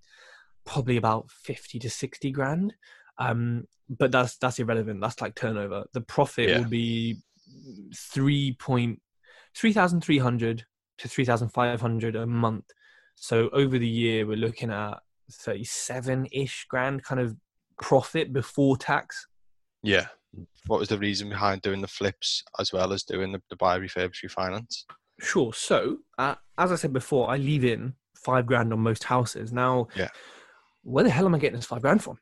probably 0.64 0.96
about 0.96 1.30
50 1.30 1.78
to 1.78 1.90
60 1.90 2.30
grand. 2.30 2.74
Um, 3.18 3.66
but 3.88 4.10
that's 4.10 4.36
that's 4.38 4.58
irrelevant. 4.58 5.00
That's 5.00 5.20
like 5.20 5.34
turnover. 5.34 5.84
The 5.92 6.00
profit 6.00 6.48
yeah. 6.48 6.58
will 6.58 6.68
be 6.68 7.18
three 7.94 8.56
point 8.58 9.00
three 9.54 9.72
thousand 9.72 10.00
three 10.00 10.18
hundred 10.18 10.64
to 10.98 11.08
three 11.08 11.26
thousand 11.26 11.50
five 11.50 11.80
hundred 11.80 12.16
a 12.16 12.26
month 12.26 12.64
so 13.16 13.48
over 13.52 13.78
the 13.78 13.88
year, 13.88 14.26
we're 14.26 14.36
looking 14.36 14.70
at 14.70 14.98
37 15.30 16.28
ish 16.32 16.66
grand 16.68 17.02
kind 17.04 17.20
of 17.20 17.36
profit 17.80 18.32
before 18.32 18.76
tax. 18.76 19.26
Yeah. 19.82 20.06
What 20.66 20.80
was 20.80 20.88
the 20.88 20.98
reason 20.98 21.28
behind 21.28 21.62
doing 21.62 21.80
the 21.80 21.88
flips 21.88 22.42
as 22.58 22.72
well 22.72 22.92
as 22.92 23.02
doing 23.02 23.32
the, 23.32 23.42
the 23.50 23.56
buy 23.56 23.78
refurbish 23.78 24.24
refinance? 24.24 24.84
Sure. 25.20 25.52
So, 25.52 25.98
uh, 26.18 26.36
as 26.58 26.72
I 26.72 26.76
said 26.76 26.92
before, 26.92 27.30
I 27.30 27.36
leave 27.36 27.64
in 27.64 27.94
five 28.16 28.46
grand 28.46 28.72
on 28.72 28.80
most 28.80 29.04
houses. 29.04 29.52
Now, 29.52 29.88
yeah. 29.94 30.08
where 30.82 31.04
the 31.04 31.10
hell 31.10 31.26
am 31.26 31.34
I 31.34 31.38
getting 31.38 31.56
this 31.56 31.66
five 31.66 31.82
grand 31.82 32.02
from? 32.02 32.18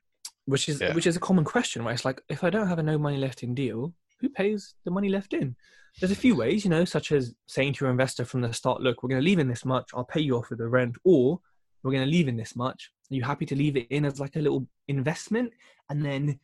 Which 0.47 0.69
is 0.69 0.81
yeah. 0.81 0.95
which 0.95 1.07
is 1.07 1.17
a 1.17 1.21
common 1.21 1.45
question, 1.45 1.85
right? 1.85 1.95
It's 1.95 2.05
like 2.05 2.21
if 2.29 2.43
I 2.43 2.51
don't 2.51 2.67
have 2.67 2.79
a 2.79 2.83
no 2.83 2.99
money 2.99 3.19
left 3.19 3.43
in 3.43 3.55
deal, 3.55 3.95
who 4.21 4.29
pays 4.29 4.75
the 4.85 4.91
money 4.91 5.09
left 5.09 5.33
in? 5.33 5.55
There's 5.99 6.13
a 6.13 6.17
few 6.17 6.35
ways, 6.37 6.65
you 6.65 6.71
know, 6.71 6.85
such 6.85 7.13
as 7.13 7.35
saying 7.47 7.75
to 7.75 7.85
your 7.85 7.91
investor 7.91 8.25
from 8.25 8.41
the 8.41 8.53
start, 8.53 8.81
look, 8.81 9.03
we're 9.03 9.09
going 9.09 9.21
to 9.21 9.25
leave 9.25 9.39
in 9.39 9.49
this 9.49 9.65
much, 9.65 9.91
I'll 9.95 10.05
pay 10.05 10.21
you 10.21 10.37
off 10.37 10.51
with 10.51 10.59
the 10.59 10.69
rent, 10.69 10.97
or 11.05 11.41
we're 11.83 11.93
going 11.93 12.05
to 12.05 12.11
leave 12.11 12.29
in 12.29 12.37
this 12.37 12.55
much. 12.55 12.91
Are 13.11 13.15
you 13.15 13.23
happy 13.23 13.47
to 13.47 13.57
leave 13.57 13.77
it 13.77 13.89
in 13.91 14.05
as 14.05 14.21
like 14.21 14.37
a 14.37 14.41
little 14.41 14.67
investment? 14.89 15.53
And 15.89 16.05
then, 16.05 16.39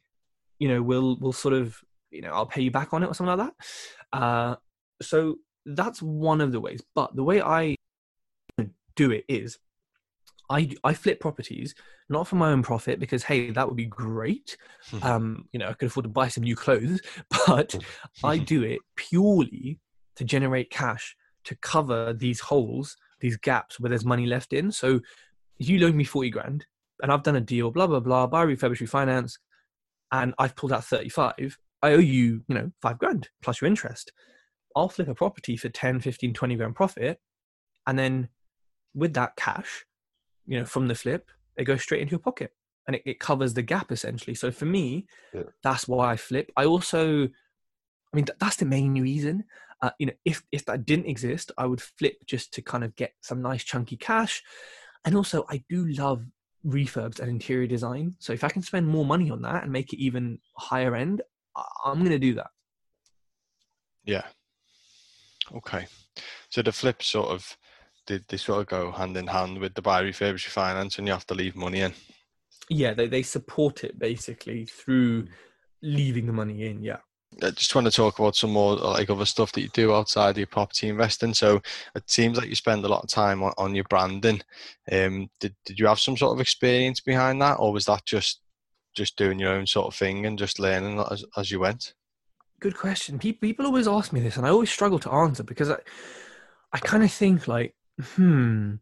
you 0.59 0.69
know, 0.69 0.83
we'll, 0.83 1.17
we'll 1.21 1.33
sort 1.33 1.55
of, 1.55 1.79
you 2.11 2.23
know, 2.23 2.31
I'll 2.31 2.47
pay 2.47 2.63
you 2.63 2.71
back 2.71 2.93
on 2.93 3.03
it 3.03 3.07
or 3.07 3.15
something 3.15 3.37
like 3.37 3.49
that. 3.49 4.19
Uh, 4.19 4.57
so 5.01 5.37
that's 5.65 6.03
one 6.03 6.41
of 6.41 6.53
the 6.53 6.61
ways. 6.61 6.83
But 6.95 7.15
the 7.15 7.25
way 7.25 7.41
I 7.41 7.77
do 8.97 9.11
it 9.11 9.25
is 9.29 9.59
I, 10.49 10.71
I 10.85 10.95
flip 10.95 11.19
properties 11.21 11.75
not 12.09 12.29
for 12.29 12.37
my 12.37 12.53
own 12.53 12.63
profit 12.63 13.01
because 13.01 13.25
hey 13.25 13.51
that 13.51 13.67
would 13.67 13.77
be 13.77 13.87
great. 13.87 14.57
Hmm. 14.91 15.03
um 15.03 15.49
you 15.53 15.59
know 15.59 15.69
i 15.69 15.73
could 15.73 15.89
afford 15.89 16.05
to 16.05 16.11
buy 16.11 16.29
some 16.29 16.45
new 16.45 16.55
clothes 16.55 17.01
but 17.47 17.75
i 18.23 18.39
do 18.39 18.63
it 18.63 18.79
purely 18.95 19.81
to 20.17 20.25
generate 20.25 20.71
cash 20.71 21.17
to 21.45 21.57
cover 21.57 22.13
these 22.13 22.41
holes 22.41 22.97
these 23.21 23.37
gaps 23.37 23.81
where 23.81 23.89
there's 23.89 24.05
money 24.05 24.27
left 24.27 24.53
in. 24.53 24.71
So 24.71 25.01
if 25.59 25.69
you 25.69 25.79
loan 25.79 25.97
me 25.97 26.05
40 26.05 26.31
grand 26.31 26.67
and 27.03 27.11
i've 27.11 27.23
done 27.23 27.37
a 27.37 27.41
deal 27.41 27.71
blah 27.71 27.87
blah 27.87 28.01
blah 28.01 28.27
buy 28.27 28.45
refurbish 28.45 28.81
refinance 28.81 29.39
and 30.13 30.35
i've 30.39 30.57
pulled 30.57 30.73
out 30.73 30.85
35 30.85 31.59
i 31.83 31.93
owe 31.93 31.99
you 31.99 32.43
you 32.49 32.55
know 32.55 32.71
5 32.83 32.99
grand 32.99 33.29
plus 33.43 33.61
your 33.61 33.69
interest. 33.69 34.13
I'll 34.75 34.91
flip 34.91 35.09
a 35.09 35.15
property 35.15 35.57
for 35.57 35.71
10 35.71 36.01
15 36.01 36.35
20 36.35 36.57
grand 36.57 36.75
profit 36.75 37.19
and 37.87 37.99
then 37.99 38.29
with 38.95 39.15
that 39.15 39.37
cash 39.37 39.87
you 40.47 40.59
know 40.59 40.65
from 40.65 40.89
the 40.89 40.95
flip 40.95 41.31
it 41.57 41.65
goes 41.65 41.83
straight 41.83 42.03
into 42.03 42.13
your 42.13 42.21
pocket 42.21 42.53
and 42.87 42.97
it, 42.97 43.03
it 43.05 43.21
covers 43.21 43.55
the 43.55 43.63
gap 43.63 43.91
essentially. 43.91 44.35
So 44.35 44.51
for 44.51 44.65
me, 44.65 45.07
yeah. 45.35 45.43
that's 45.63 45.89
why 45.89 46.13
I 46.13 46.17
flip. 46.17 46.51
I 46.57 46.65
also, 46.65 47.25
I 47.25 48.17
mean, 48.17 48.25
th- 48.27 48.39
that's 48.39 48.57
the 48.57 48.65
main 48.65 48.95
reason. 49.01 49.45
Uh, 49.83 49.91
you 49.99 50.07
know, 50.07 50.13
if 50.25 50.43
if 50.53 50.65
that 50.67 50.87
didn't 50.87 51.07
exist, 51.07 51.53
I 51.59 51.67
would 51.67 51.83
flip 51.83 52.17
just 52.27 52.53
to 52.55 52.63
kind 52.63 52.85
of 52.85 52.95
get 52.97 53.13
some 53.21 53.43
nice 53.43 53.65
chunky 53.65 53.97
cash. 53.97 54.43
And 55.05 55.17
also, 55.17 55.45
I 55.51 55.63
do 55.69 55.87
love 55.87 56.25
refurbs 56.67 57.21
and 57.21 57.29
interior 57.29 57.67
design. 57.67 58.17
So 58.19 58.33
if 58.33 58.43
I 58.43 58.49
can 58.49 58.63
spend 58.63 58.87
more 58.87 59.05
money 59.05 59.31
on 59.31 59.43
that 59.43 59.63
and 59.63 59.73
make 59.73 59.93
it 59.93 60.03
even 60.03 60.39
higher 60.57 60.97
end, 60.97 61.23
I'm 61.85 61.99
going 61.99 62.11
to 62.11 62.19
do 62.19 62.35
that. 62.35 62.49
Yeah. 64.05 64.25
Okay. 65.55 65.87
So 66.49 66.63
the 66.63 66.73
flip 66.73 67.03
sort 67.03 67.29
of 67.29 67.57
they, 68.07 68.21
they 68.29 68.37
sort 68.37 68.61
of 68.61 68.67
go 68.67 68.91
hand 68.91 69.17
in 69.17 69.27
hand 69.27 69.59
with 69.59 69.75
the 69.75 69.83
buy 69.83 70.03
refurbish 70.03 70.47
finance 70.47 70.99
and 70.99 71.07
you 71.07 71.13
have 71.13 71.27
to 71.27 71.35
leave 71.35 71.57
money 71.57 71.81
in 71.81 71.93
yeah 72.69 72.95
they, 72.95 73.07
they 73.07 73.23
support 73.23 73.85
it 73.85 73.99
basically 73.99 74.65
through 74.67 75.27
leaving 75.83 76.27
the 76.27 76.33
money 76.33 76.67
in 76.67 76.83
yeah 76.83 76.99
I 77.43 77.51
just 77.51 77.75
want 77.75 77.87
to 77.87 77.91
talk 77.91 78.19
about 78.19 78.37
some 78.37 78.51
more 78.53 78.77
like 78.77 79.11
other 79.11 79.27
stuff 79.27 79.53
that 79.53 79.61
you 79.61 79.69
do 79.69 79.93
outside 79.93 80.39
your 80.39 80.47
property 80.47 80.89
investing. 80.89 81.35
So 81.35 81.61
it 81.95 82.09
seems 82.09 82.39
like 82.39 82.49
you 82.49 82.55
spend 82.55 82.85
a 82.85 82.89
lot 82.89 83.03
of 83.03 83.11
time 83.11 83.43
on, 83.43 83.53
on 83.59 83.75
your 83.75 83.85
branding. 83.85 84.41
Um, 84.91 85.29
did 85.41 85.55
did 85.67 85.79
you 85.79 85.87
have 85.87 86.01
some 86.01 86.17
sort 86.17 86.33
of 86.33 86.41
experience 86.41 87.01
behind 87.01 87.43
that, 87.43 87.59
or 87.59 87.73
was 87.73 87.85
that 87.87 88.07
just 88.07 88.41
just 88.95 89.17
doing 89.17 89.39
your 89.39 89.53
own 89.53 89.67
sort 89.67 89.89
of 89.89 89.95
thing 89.95 90.25
and 90.25 90.39
just 90.39 90.59
learning 90.59 90.99
as 91.11 91.25
as 91.37 91.51
you 91.51 91.61
went? 91.61 91.95
Good 92.59 92.77
question. 92.77 93.19
People 93.19 93.47
people 93.47 93.67
always 93.67 93.89
ask 93.89 94.13
me 94.13 94.21
this, 94.21 94.39
and 94.39 94.47
I 94.47 94.51
always 94.51 94.71
struggle 94.71 94.99
to 95.01 95.13
answer 95.13 95.43
because 95.43 95.71
I 95.71 95.79
I 96.73 96.79
kind 96.79 97.05
of 97.05 97.13
think 97.13 97.49
like 97.49 97.75
hmm, 98.01 98.75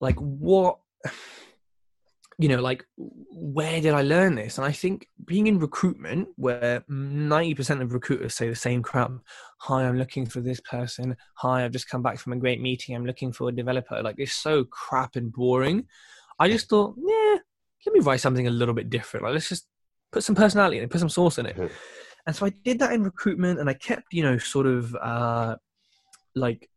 like 0.00 0.16
what, 0.16 0.78
you 2.40 2.48
know, 2.48 2.60
like 2.60 2.84
where 2.96 3.80
did 3.80 3.94
I 3.94 4.02
learn 4.02 4.36
this? 4.36 4.58
And 4.58 4.66
I 4.66 4.72
think 4.72 5.08
being 5.24 5.48
in 5.48 5.58
recruitment 5.58 6.28
where 6.36 6.80
90% 6.88 7.82
of 7.82 7.92
recruiters 7.92 8.34
say 8.34 8.48
the 8.48 8.54
same 8.54 8.82
crap 8.82 9.10
hi 9.60 9.84
i'm 9.84 9.98
looking 9.98 10.24
for 10.24 10.40
this 10.40 10.60
person. 10.60 11.16
Hi 11.34 11.64
i've 11.64 11.72
just 11.72 11.88
come 11.88 12.02
back 12.02 12.18
from 12.18 12.32
a 12.32 12.36
great 12.36 12.60
meeting. 12.60 12.94
I'm 12.94 13.06
looking 13.06 13.32
for 13.32 13.48
a 13.48 13.52
developer. 13.52 14.00
Like 14.02 14.16
it's 14.18 14.32
so 14.32 14.64
crap 14.64 15.16
and 15.16 15.32
boring. 15.32 15.86
I 16.38 16.48
just 16.48 16.68
thought 16.68 16.94
yeah 16.96 17.38
let 17.86 17.94
me 17.94 18.00
write 18.00 18.20
something 18.20 18.46
a 18.46 18.50
little 18.50 18.74
bit 18.74 18.90
different. 18.90 19.24
Like 19.24 19.34
let's 19.34 19.48
just 19.48 19.66
put 20.12 20.22
some 20.22 20.34
personality 20.34 20.78
in 20.78 20.84
it 20.84 20.90
put 20.90 21.00
some 21.00 21.08
sauce 21.08 21.38
in 21.38 21.46
it. 21.46 21.58
And 22.26 22.36
so 22.36 22.44
i 22.44 22.50
did 22.50 22.78
that 22.80 22.92
in 22.92 23.02
recruitment 23.04 23.58
and 23.58 23.70
i 23.70 23.72
kept 23.72 24.12
you 24.12 24.22
know 24.22 24.36
sort 24.36 24.66
of 24.66 24.94
uh 24.96 25.56
like 26.34 26.68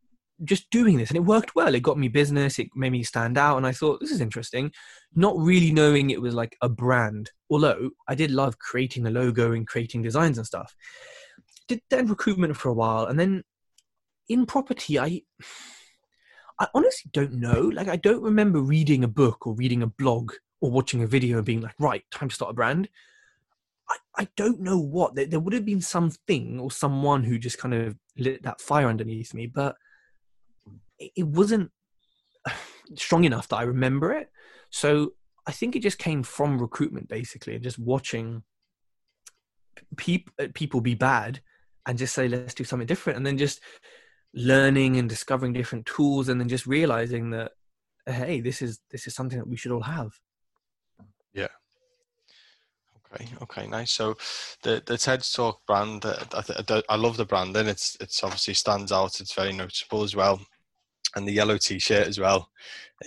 just 0.43 0.69
doing 0.69 0.97
this 0.97 1.10
and 1.10 1.17
it 1.17 1.21
worked 1.25 1.56
well. 1.56 1.75
It 1.75 1.84
got 1.84 1.97
me 1.97 2.08
business 2.08 2.60
it 2.60 2.69
made 2.75 2.91
me 2.91 3.04
stand 3.04 3.38
out 3.38 3.58
and 3.58 3.65
i 3.65 3.71
thought 3.71 3.99
this 3.99 4.12
is 4.12 4.21
interesting. 4.21 4.71
Not 5.13 5.38
really 5.38 5.71
knowing 5.71 6.10
it 6.10 6.21
was 6.21 6.34
like 6.34 6.58
a 6.62 6.69
brand 6.69 7.32
although 7.49 7.91
i 8.08 8.15
did 8.15 8.32
love 8.32 8.58
creating 8.60 9.04
the 9.04 9.12
logo 9.12 9.51
and 9.51 9.67
creating 9.67 10.01
designs 10.01 10.38
and 10.38 10.47
stuff. 10.47 10.75
Did 11.67 11.82
then 11.89 12.08
recruitment 12.08 12.58
for 12.58 12.69
a 12.69 12.73
while 12.73 13.06
and 13.06 13.19
then 13.19 13.43
in 14.30 14.45
property 14.45 14.99
i 14.99 15.21
i 16.60 16.67
honestly 16.73 17.10
don't 17.13 17.34
know. 17.34 17.62
Like 17.73 17.88
i 17.88 17.95
don't 17.95 18.23
remember 18.23 18.60
reading 18.60 19.04
a 19.04 19.10
book 19.10 19.45
or 19.45 19.54
reading 19.54 19.84
a 19.84 19.88
blog 19.88 20.34
or 20.62 20.71
watching 20.71 21.04
a 21.04 21.08
video 21.08 21.38
and 21.38 21.45
being 21.45 21.62
like 21.62 21.75
right 21.80 22.04
time 22.12 22.30
to 22.30 22.36
start 22.36 22.51
a 22.51 22.56
brand. 22.56 22.89
I, 23.89 24.23
I 24.23 24.27
don't 24.38 24.62
know 24.62 24.77
what. 24.77 25.15
There, 25.15 25.25
there 25.25 25.39
would 25.39 25.54
have 25.54 25.65
been 25.65 25.82
something 25.82 26.60
or 26.60 26.71
someone 26.71 27.23
who 27.23 27.38
just 27.38 27.58
kind 27.58 27.73
of 27.73 27.97
lit 28.17 28.43
that 28.43 28.62
fire 28.62 28.88
underneath 28.88 29.34
me 29.34 29.47
but 29.47 29.75
it 31.16 31.28
wasn't 31.28 31.72
strong 32.96 33.24
enough 33.24 33.48
that 33.50 33.58
I 33.58 33.64
remember 33.64 34.14
it. 34.14 34.30
So 34.70 35.14
I 35.46 35.52
think 35.52 35.76
it 35.76 35.82
just 35.82 35.98
came 35.98 36.24
from 36.24 36.60
recruitment 36.60 37.08
basically, 37.08 37.56
and 37.56 37.64
just 37.64 37.80
watching 37.80 38.44
people 39.98 40.34
uh, 40.40 40.48
people 40.54 40.82
be 40.82 40.96
bad 40.96 41.42
and 41.88 41.98
just 41.98 42.14
say 42.14 42.28
let's 42.28 42.54
do 42.54 42.64
something 42.64 42.88
different, 42.88 43.18
and 43.18 43.26
then 43.26 43.38
just 43.38 43.62
learning 44.34 44.98
and 44.98 45.10
discovering 45.10 45.54
different 45.54 45.86
tools, 45.86 46.30
and 46.30 46.40
then 46.40 46.50
just 46.50 46.68
realizing 46.68 47.32
that 47.32 47.52
hey, 48.06 48.42
this 48.42 48.62
is 48.62 48.80
this 48.92 49.08
is 49.08 49.16
something 49.16 49.40
that 49.40 49.48
we 49.48 49.58
should 49.58 49.72
all 49.72 49.82
have. 49.82 50.12
Yeah. 51.34 51.48
Okay. 53.14 53.28
Okay. 53.42 53.68
Nice. 53.68 53.92
So, 53.92 54.16
the 54.64 54.82
the 54.86 54.98
Tej 54.98 55.18
Talk 55.34 55.66
brand, 55.66 56.06
I, 56.06 56.84
I 56.88 56.96
love 56.96 57.18
the 57.18 57.26
branding. 57.26 57.68
It's 57.68 57.98
it's 58.00 58.24
obviously 58.24 58.54
stands 58.54 58.92
out. 58.92 59.20
It's 59.20 59.34
very 59.34 59.54
noticeable 59.54 60.04
as 60.04 60.16
well 60.16 60.40
and 61.15 61.28
the 61.28 61.32
yellow 61.32 61.58
t-shirt 61.58 62.08
as 62.08 62.19
well. 62.19 62.50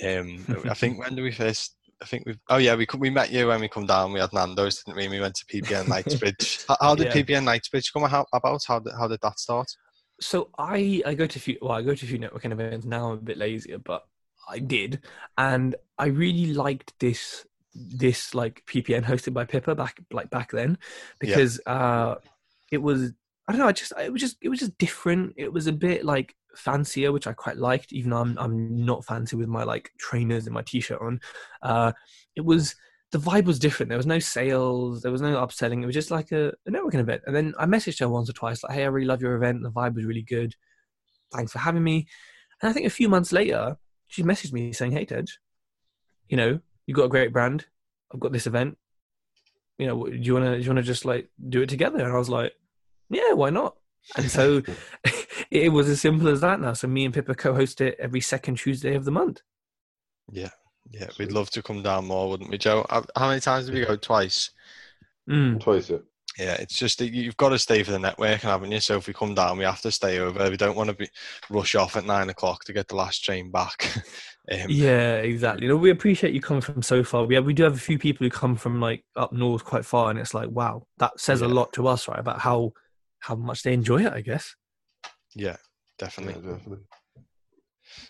Um, 0.05 0.45
I 0.69 0.75
think 0.75 0.99
when 1.01 1.15
did 1.15 1.23
we 1.23 1.33
first? 1.33 1.77
I 2.03 2.07
think 2.07 2.27
we. 2.27 2.35
Oh 2.49 2.57
yeah, 2.57 2.75
we 2.75 2.87
we 2.99 3.11
met 3.11 3.31
you 3.31 3.49
when 3.49 3.61
we 3.61 3.69
come 3.69 3.87
down. 3.87 4.13
We 4.13 4.21
had 4.21 4.33
Nando's, 4.33 4.83
didn't 4.83 4.97
we? 4.97 5.09
we 5.09 5.21
went 5.21 5.37
to 5.37 5.47
PPN 5.47 5.89
Knightsbridge. 5.89 6.65
how, 6.69 6.77
how, 6.81 6.95
did 6.95 7.07
yeah. 7.07 7.23
PPN 7.23 7.45
Knightsbridge 7.45 7.93
come 7.93 8.05
about? 8.05 8.65
How 8.67 8.79
did, 8.79 8.93
how 8.99 9.09
did 9.09 9.21
that 9.23 9.39
start? 9.39 9.69
So 10.21 10.51
I 10.59 11.03
I 11.07 11.15
go 11.15 11.27
to 11.27 11.39
a 11.39 11.43
few 11.43 11.59
well 11.61 11.73
I 11.73 11.83
go 11.83 11.95
to 11.95 12.05
a 12.05 12.09
few 12.09 12.19
networking 12.19 12.53
events 12.53 12.87
now. 12.87 13.11
I'm 13.11 13.19
a 13.19 13.23
bit 13.23 13.39
lazier, 13.39 13.79
but 13.79 14.05
I 14.49 14.59
did, 14.59 15.01
and 15.39 15.75
I 15.99 16.07
really 16.07 16.53
liked 16.53 16.99
this 16.99 17.47
this 17.75 18.35
like 18.35 18.63
PPN 18.67 19.05
hosted 19.05 19.33
by 19.33 19.45
Pippa 19.45 19.75
back 19.75 20.01
like 20.13 20.31
back 20.31 20.53
then 20.53 20.79
because 21.19 21.61
yeah. 21.67 21.73
uh 21.73 22.15
it 22.71 22.79
was 22.79 23.13
I 23.49 23.53
don't 23.53 23.61
know 23.61 23.67
I 23.67 23.73
just 23.73 23.93
it 24.01 24.13
was 24.13 24.21
just 24.21 24.37
it 24.41 24.49
was 24.49 24.61
just 24.61 24.79
different. 24.79 25.35
It 25.37 25.53
was 25.53 25.67
a 25.67 25.73
bit 25.73 26.05
like 26.05 26.35
fancier, 26.57 27.13
which 27.13 27.27
I 27.27 27.33
quite 27.33 27.57
liked, 27.57 27.93
even 27.93 28.11
though 28.11 28.19
I'm 28.19 28.39
I'm 28.39 28.85
not 28.85 29.05
fancy 29.05 29.37
with 29.37 29.49
my 29.49 29.65
like 29.65 29.91
trainers 29.99 30.47
and 30.47 30.55
my 30.55 30.63
t-shirt 30.63 31.01
on. 31.01 31.21
Uh, 31.63 31.93
it 32.37 32.45
was 32.45 32.75
the 33.15 33.19
vibe 33.19 33.45
was 33.45 33.61
different. 33.61 33.91
There 33.91 33.99
was 33.99 34.07
no 34.07 34.19
sales, 34.19 35.03
there 35.03 35.13
was 35.13 35.23
no 35.23 35.37
upselling. 35.37 35.83
It 35.83 35.87
was 35.87 35.95
just 35.95 36.11
like 36.11 36.33
a, 36.33 36.49
a 36.67 36.71
networking 36.71 36.99
event. 36.99 37.23
And 37.27 37.35
then 37.35 37.55
I 37.59 37.65
messaged 37.65 38.01
her 38.01 38.09
once 38.09 38.29
or 38.29 38.33
twice, 38.33 38.63
like, 38.65 38.73
"Hey, 38.73 38.83
I 38.83 38.89
really 38.89 39.07
love 39.07 39.23
your 39.23 39.37
event. 39.37 39.63
The 39.63 39.71
vibe 39.71 39.95
was 39.95 40.05
really 40.05 40.23
good. 40.23 40.55
Thanks 41.33 41.53
for 41.53 41.61
having 41.61 41.85
me." 41.85 42.09
And 42.61 42.71
I 42.71 42.73
think 42.73 42.87
a 42.87 42.91
few 42.91 43.09
months 43.09 43.31
later, 43.31 43.77
she 44.09 44.25
messaged 44.25 44.53
me 44.53 44.73
saying, 44.73 44.93
"Hey, 44.93 45.05
Tej, 45.05 45.27
you 46.29 46.37
know, 46.37 46.59
you've 46.87 46.97
got 46.97 47.05
a 47.05 47.09
great 47.09 47.33
brand. 47.33 47.67
I've 48.13 48.21
got 48.21 48.33
this 48.33 48.49
event. 48.49 48.79
You 49.79 49.87
know, 49.87 50.07
do 50.07 50.17
you 50.17 50.35
wanna 50.35 50.57
do 50.57 50.63
you 50.63 50.71
wanna 50.71 50.83
just 50.83 51.05
like 51.05 51.29
do 51.49 51.63
it 51.63 51.69
together?" 51.69 52.05
And 52.05 52.13
I 52.13 52.19
was 52.19 52.29
like, 52.29 52.53
"Yeah, 53.11 53.33
why 53.35 53.51
not?" 53.51 53.77
And 54.17 54.29
so 54.31 54.61
it 55.55 55.69
was 55.71 55.89
as 55.89 56.01
simple 56.01 56.29
as 56.29 56.41
that 56.41 56.61
now. 56.61 56.73
So 56.73 56.89
me 56.89 57.05
and 57.05 57.15
Pippa 57.15 57.35
co-host 57.35 57.81
it 57.81 57.97
every 57.99 58.21
second 58.21 58.57
Tuesday 58.57 58.95
of 58.95 59.05
the 59.05 59.13
month. 59.13 59.41
Yeah, 60.31 60.51
yeah, 60.91 61.09
we'd 61.19 61.33
love 61.33 61.51
to 61.51 61.63
come 61.63 61.83
down 61.83 62.07
more, 62.07 62.29
wouldn't 62.29 62.51
we, 62.51 62.59
Joe? 62.59 62.85
How 62.91 63.29
many 63.29 63.41
times 63.41 63.67
did 63.67 63.75
we 63.75 63.85
go? 63.85 63.97
Twice. 63.97 64.51
Mm. 65.31 65.61
Twice, 65.61 65.91
yeah. 65.91 65.99
Yeah, 66.39 66.55
it's 66.55 66.77
just 66.77 66.99
that 66.99 67.13
you've 67.13 67.37
got 67.37 67.51
to 67.51 67.59
stay 67.61 67.85
for 67.85 67.93
the 67.93 67.99
networking, 67.99 68.41
haven't 68.41 68.73
you? 68.73 68.81
So 68.81 68.97
if 68.97 69.07
we 69.07 69.15
come 69.15 69.37
down, 69.37 69.57
we 69.57 69.65
have 69.65 69.81
to 69.83 69.93
stay 69.93 70.19
over. 70.19 70.51
We 70.51 70.57
don't 70.57 70.75
want 70.75 70.91
to 70.91 70.97
be 70.97 71.09
rush 71.49 71.77
off 71.77 71.97
at 71.97 72.05
nine 72.05 72.29
o'clock 72.29 72.65
to 72.65 72.73
get 72.73 72.89
the 72.89 72.97
last 72.97 73.23
train 73.23 73.53
back. 73.53 73.97
um, 74.51 74.67
yeah, 74.69 75.19
exactly. 75.19 75.67
You 75.67 75.69
know, 75.69 75.77
we 75.77 75.91
appreciate 75.91 76.35
you 76.35 76.41
coming 76.41 76.61
from 76.61 76.83
so 76.83 77.05
far. 77.05 77.25
We 77.25 77.37
have, 77.37 77.45
we 77.45 77.55
do 77.55 77.63
have 77.63 77.75
a 77.75 77.79
few 77.79 78.01
people 78.01 78.25
who 78.25 78.31
come 78.31 78.57
from 78.57 78.81
like 78.81 79.05
up 79.15 79.33
north 79.33 79.65
quite 79.65 79.85
far, 79.85 80.11
and 80.11 80.19
it's 80.19 80.35
like, 80.35 80.51
wow, 80.51 80.89
that 80.99 81.21
says 81.21 81.41
yeah. 81.41 81.47
a 81.47 81.49
lot 81.49 81.73
to 81.75 81.87
us, 81.87 82.09
right? 82.09 82.19
About 82.19 82.41
how 82.41 82.73
how 83.21 83.37
much 83.37 83.63
they 83.63 83.73
enjoy 83.73 84.05
it, 84.05 84.13
I 84.13 84.21
guess. 84.21 84.57
Yeah, 85.35 85.57
definitely. 85.99 86.43
Yeah, 86.43 86.57
definitely. 86.57 86.85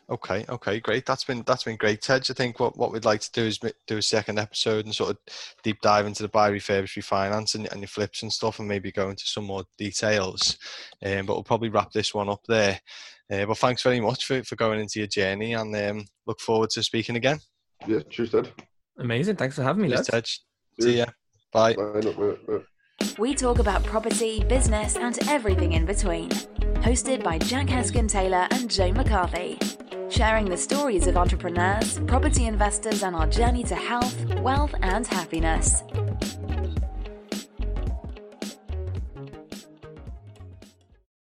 Okay, 0.09 0.45
okay, 0.49 0.81
great. 0.81 1.05
That's 1.07 1.25
been 1.25 1.43
that's 1.47 1.65
been 1.65 1.77
great, 1.77 2.01
Tej. 2.03 2.21
I 2.31 2.33
think 2.35 2.61
what, 2.61 2.77
what 2.79 2.93
we'd 2.93 3.05
like 3.05 3.21
to 3.21 3.33
do 3.33 3.43
is 3.43 3.59
do 3.59 3.97
a 3.97 4.03
second 4.03 4.39
episode 4.39 4.85
and 4.85 4.95
sort 4.95 5.11
of 5.11 5.19
deep 5.63 5.81
dive 5.83 6.07
into 6.07 6.23
the 6.23 6.29
buy 6.29 6.51
refurbish 6.51 6.97
refinance 6.97 7.55
and, 7.55 7.71
and 7.73 7.81
your 7.81 7.89
flips 7.89 8.23
and 8.23 8.33
stuff, 8.33 8.59
and 8.59 8.69
maybe 8.69 8.93
go 8.93 9.11
into 9.11 9.27
some 9.27 9.45
more 9.45 9.65
details. 9.79 10.59
Um, 11.05 11.27
but 11.27 11.35
we'll 11.35 11.45
probably 11.45 11.71
wrap 11.71 11.91
this 11.93 12.15
one 12.15 12.29
up 12.29 12.43
there. 12.47 12.81
Uh, 13.31 13.47
but 13.47 13.59
thanks 13.59 13.83
very 13.83 14.01
much 14.01 14.27
for, 14.27 14.43
for 14.45 14.57
going 14.57 14.81
into 14.81 14.99
your 14.99 15.09
journey, 15.09 15.55
and 15.55 15.75
um, 15.77 16.05
look 16.27 16.41
forward 16.41 16.71
to 16.71 16.83
speaking 16.83 17.17
again. 17.17 17.39
Yeah, 17.87 18.01
cheers, 18.11 18.31
Tej. 18.31 18.53
Amazing. 18.99 19.37
Thanks 19.37 19.57
for 19.57 19.63
having 19.63 19.83
me, 19.83 19.89
cheers, 19.89 20.07
Tej. 20.07 20.23
See 20.81 20.99
ya. 20.99 21.07
Bye. 21.53 21.75
Bye. 21.75 22.61
We 23.17 23.33
talk 23.33 23.61
about 23.61 23.85
property, 23.85 24.43
business, 24.43 24.97
and 24.97 25.17
everything 25.29 25.75
in 25.75 25.87
between. 25.87 26.31
Hosted 26.83 27.23
by 27.23 27.39
Jack 27.39 27.69
Heskin 27.69 28.09
Taylor 28.09 28.49
and 28.51 28.69
Joe 28.69 28.93
McCarthy. 28.93 29.57
Sharing 30.11 30.47
the 30.47 30.57
stories 30.57 31.07
of 31.07 31.17
entrepreneurs, 31.17 32.01
property 32.09 32.47
investors, 32.47 33.05
and 33.05 33.15
our 33.15 33.29
journey 33.29 33.63
to 33.65 33.77
health, 33.77 34.17
wealth, 34.41 34.75
and 34.83 35.07
happiness. 35.07 35.85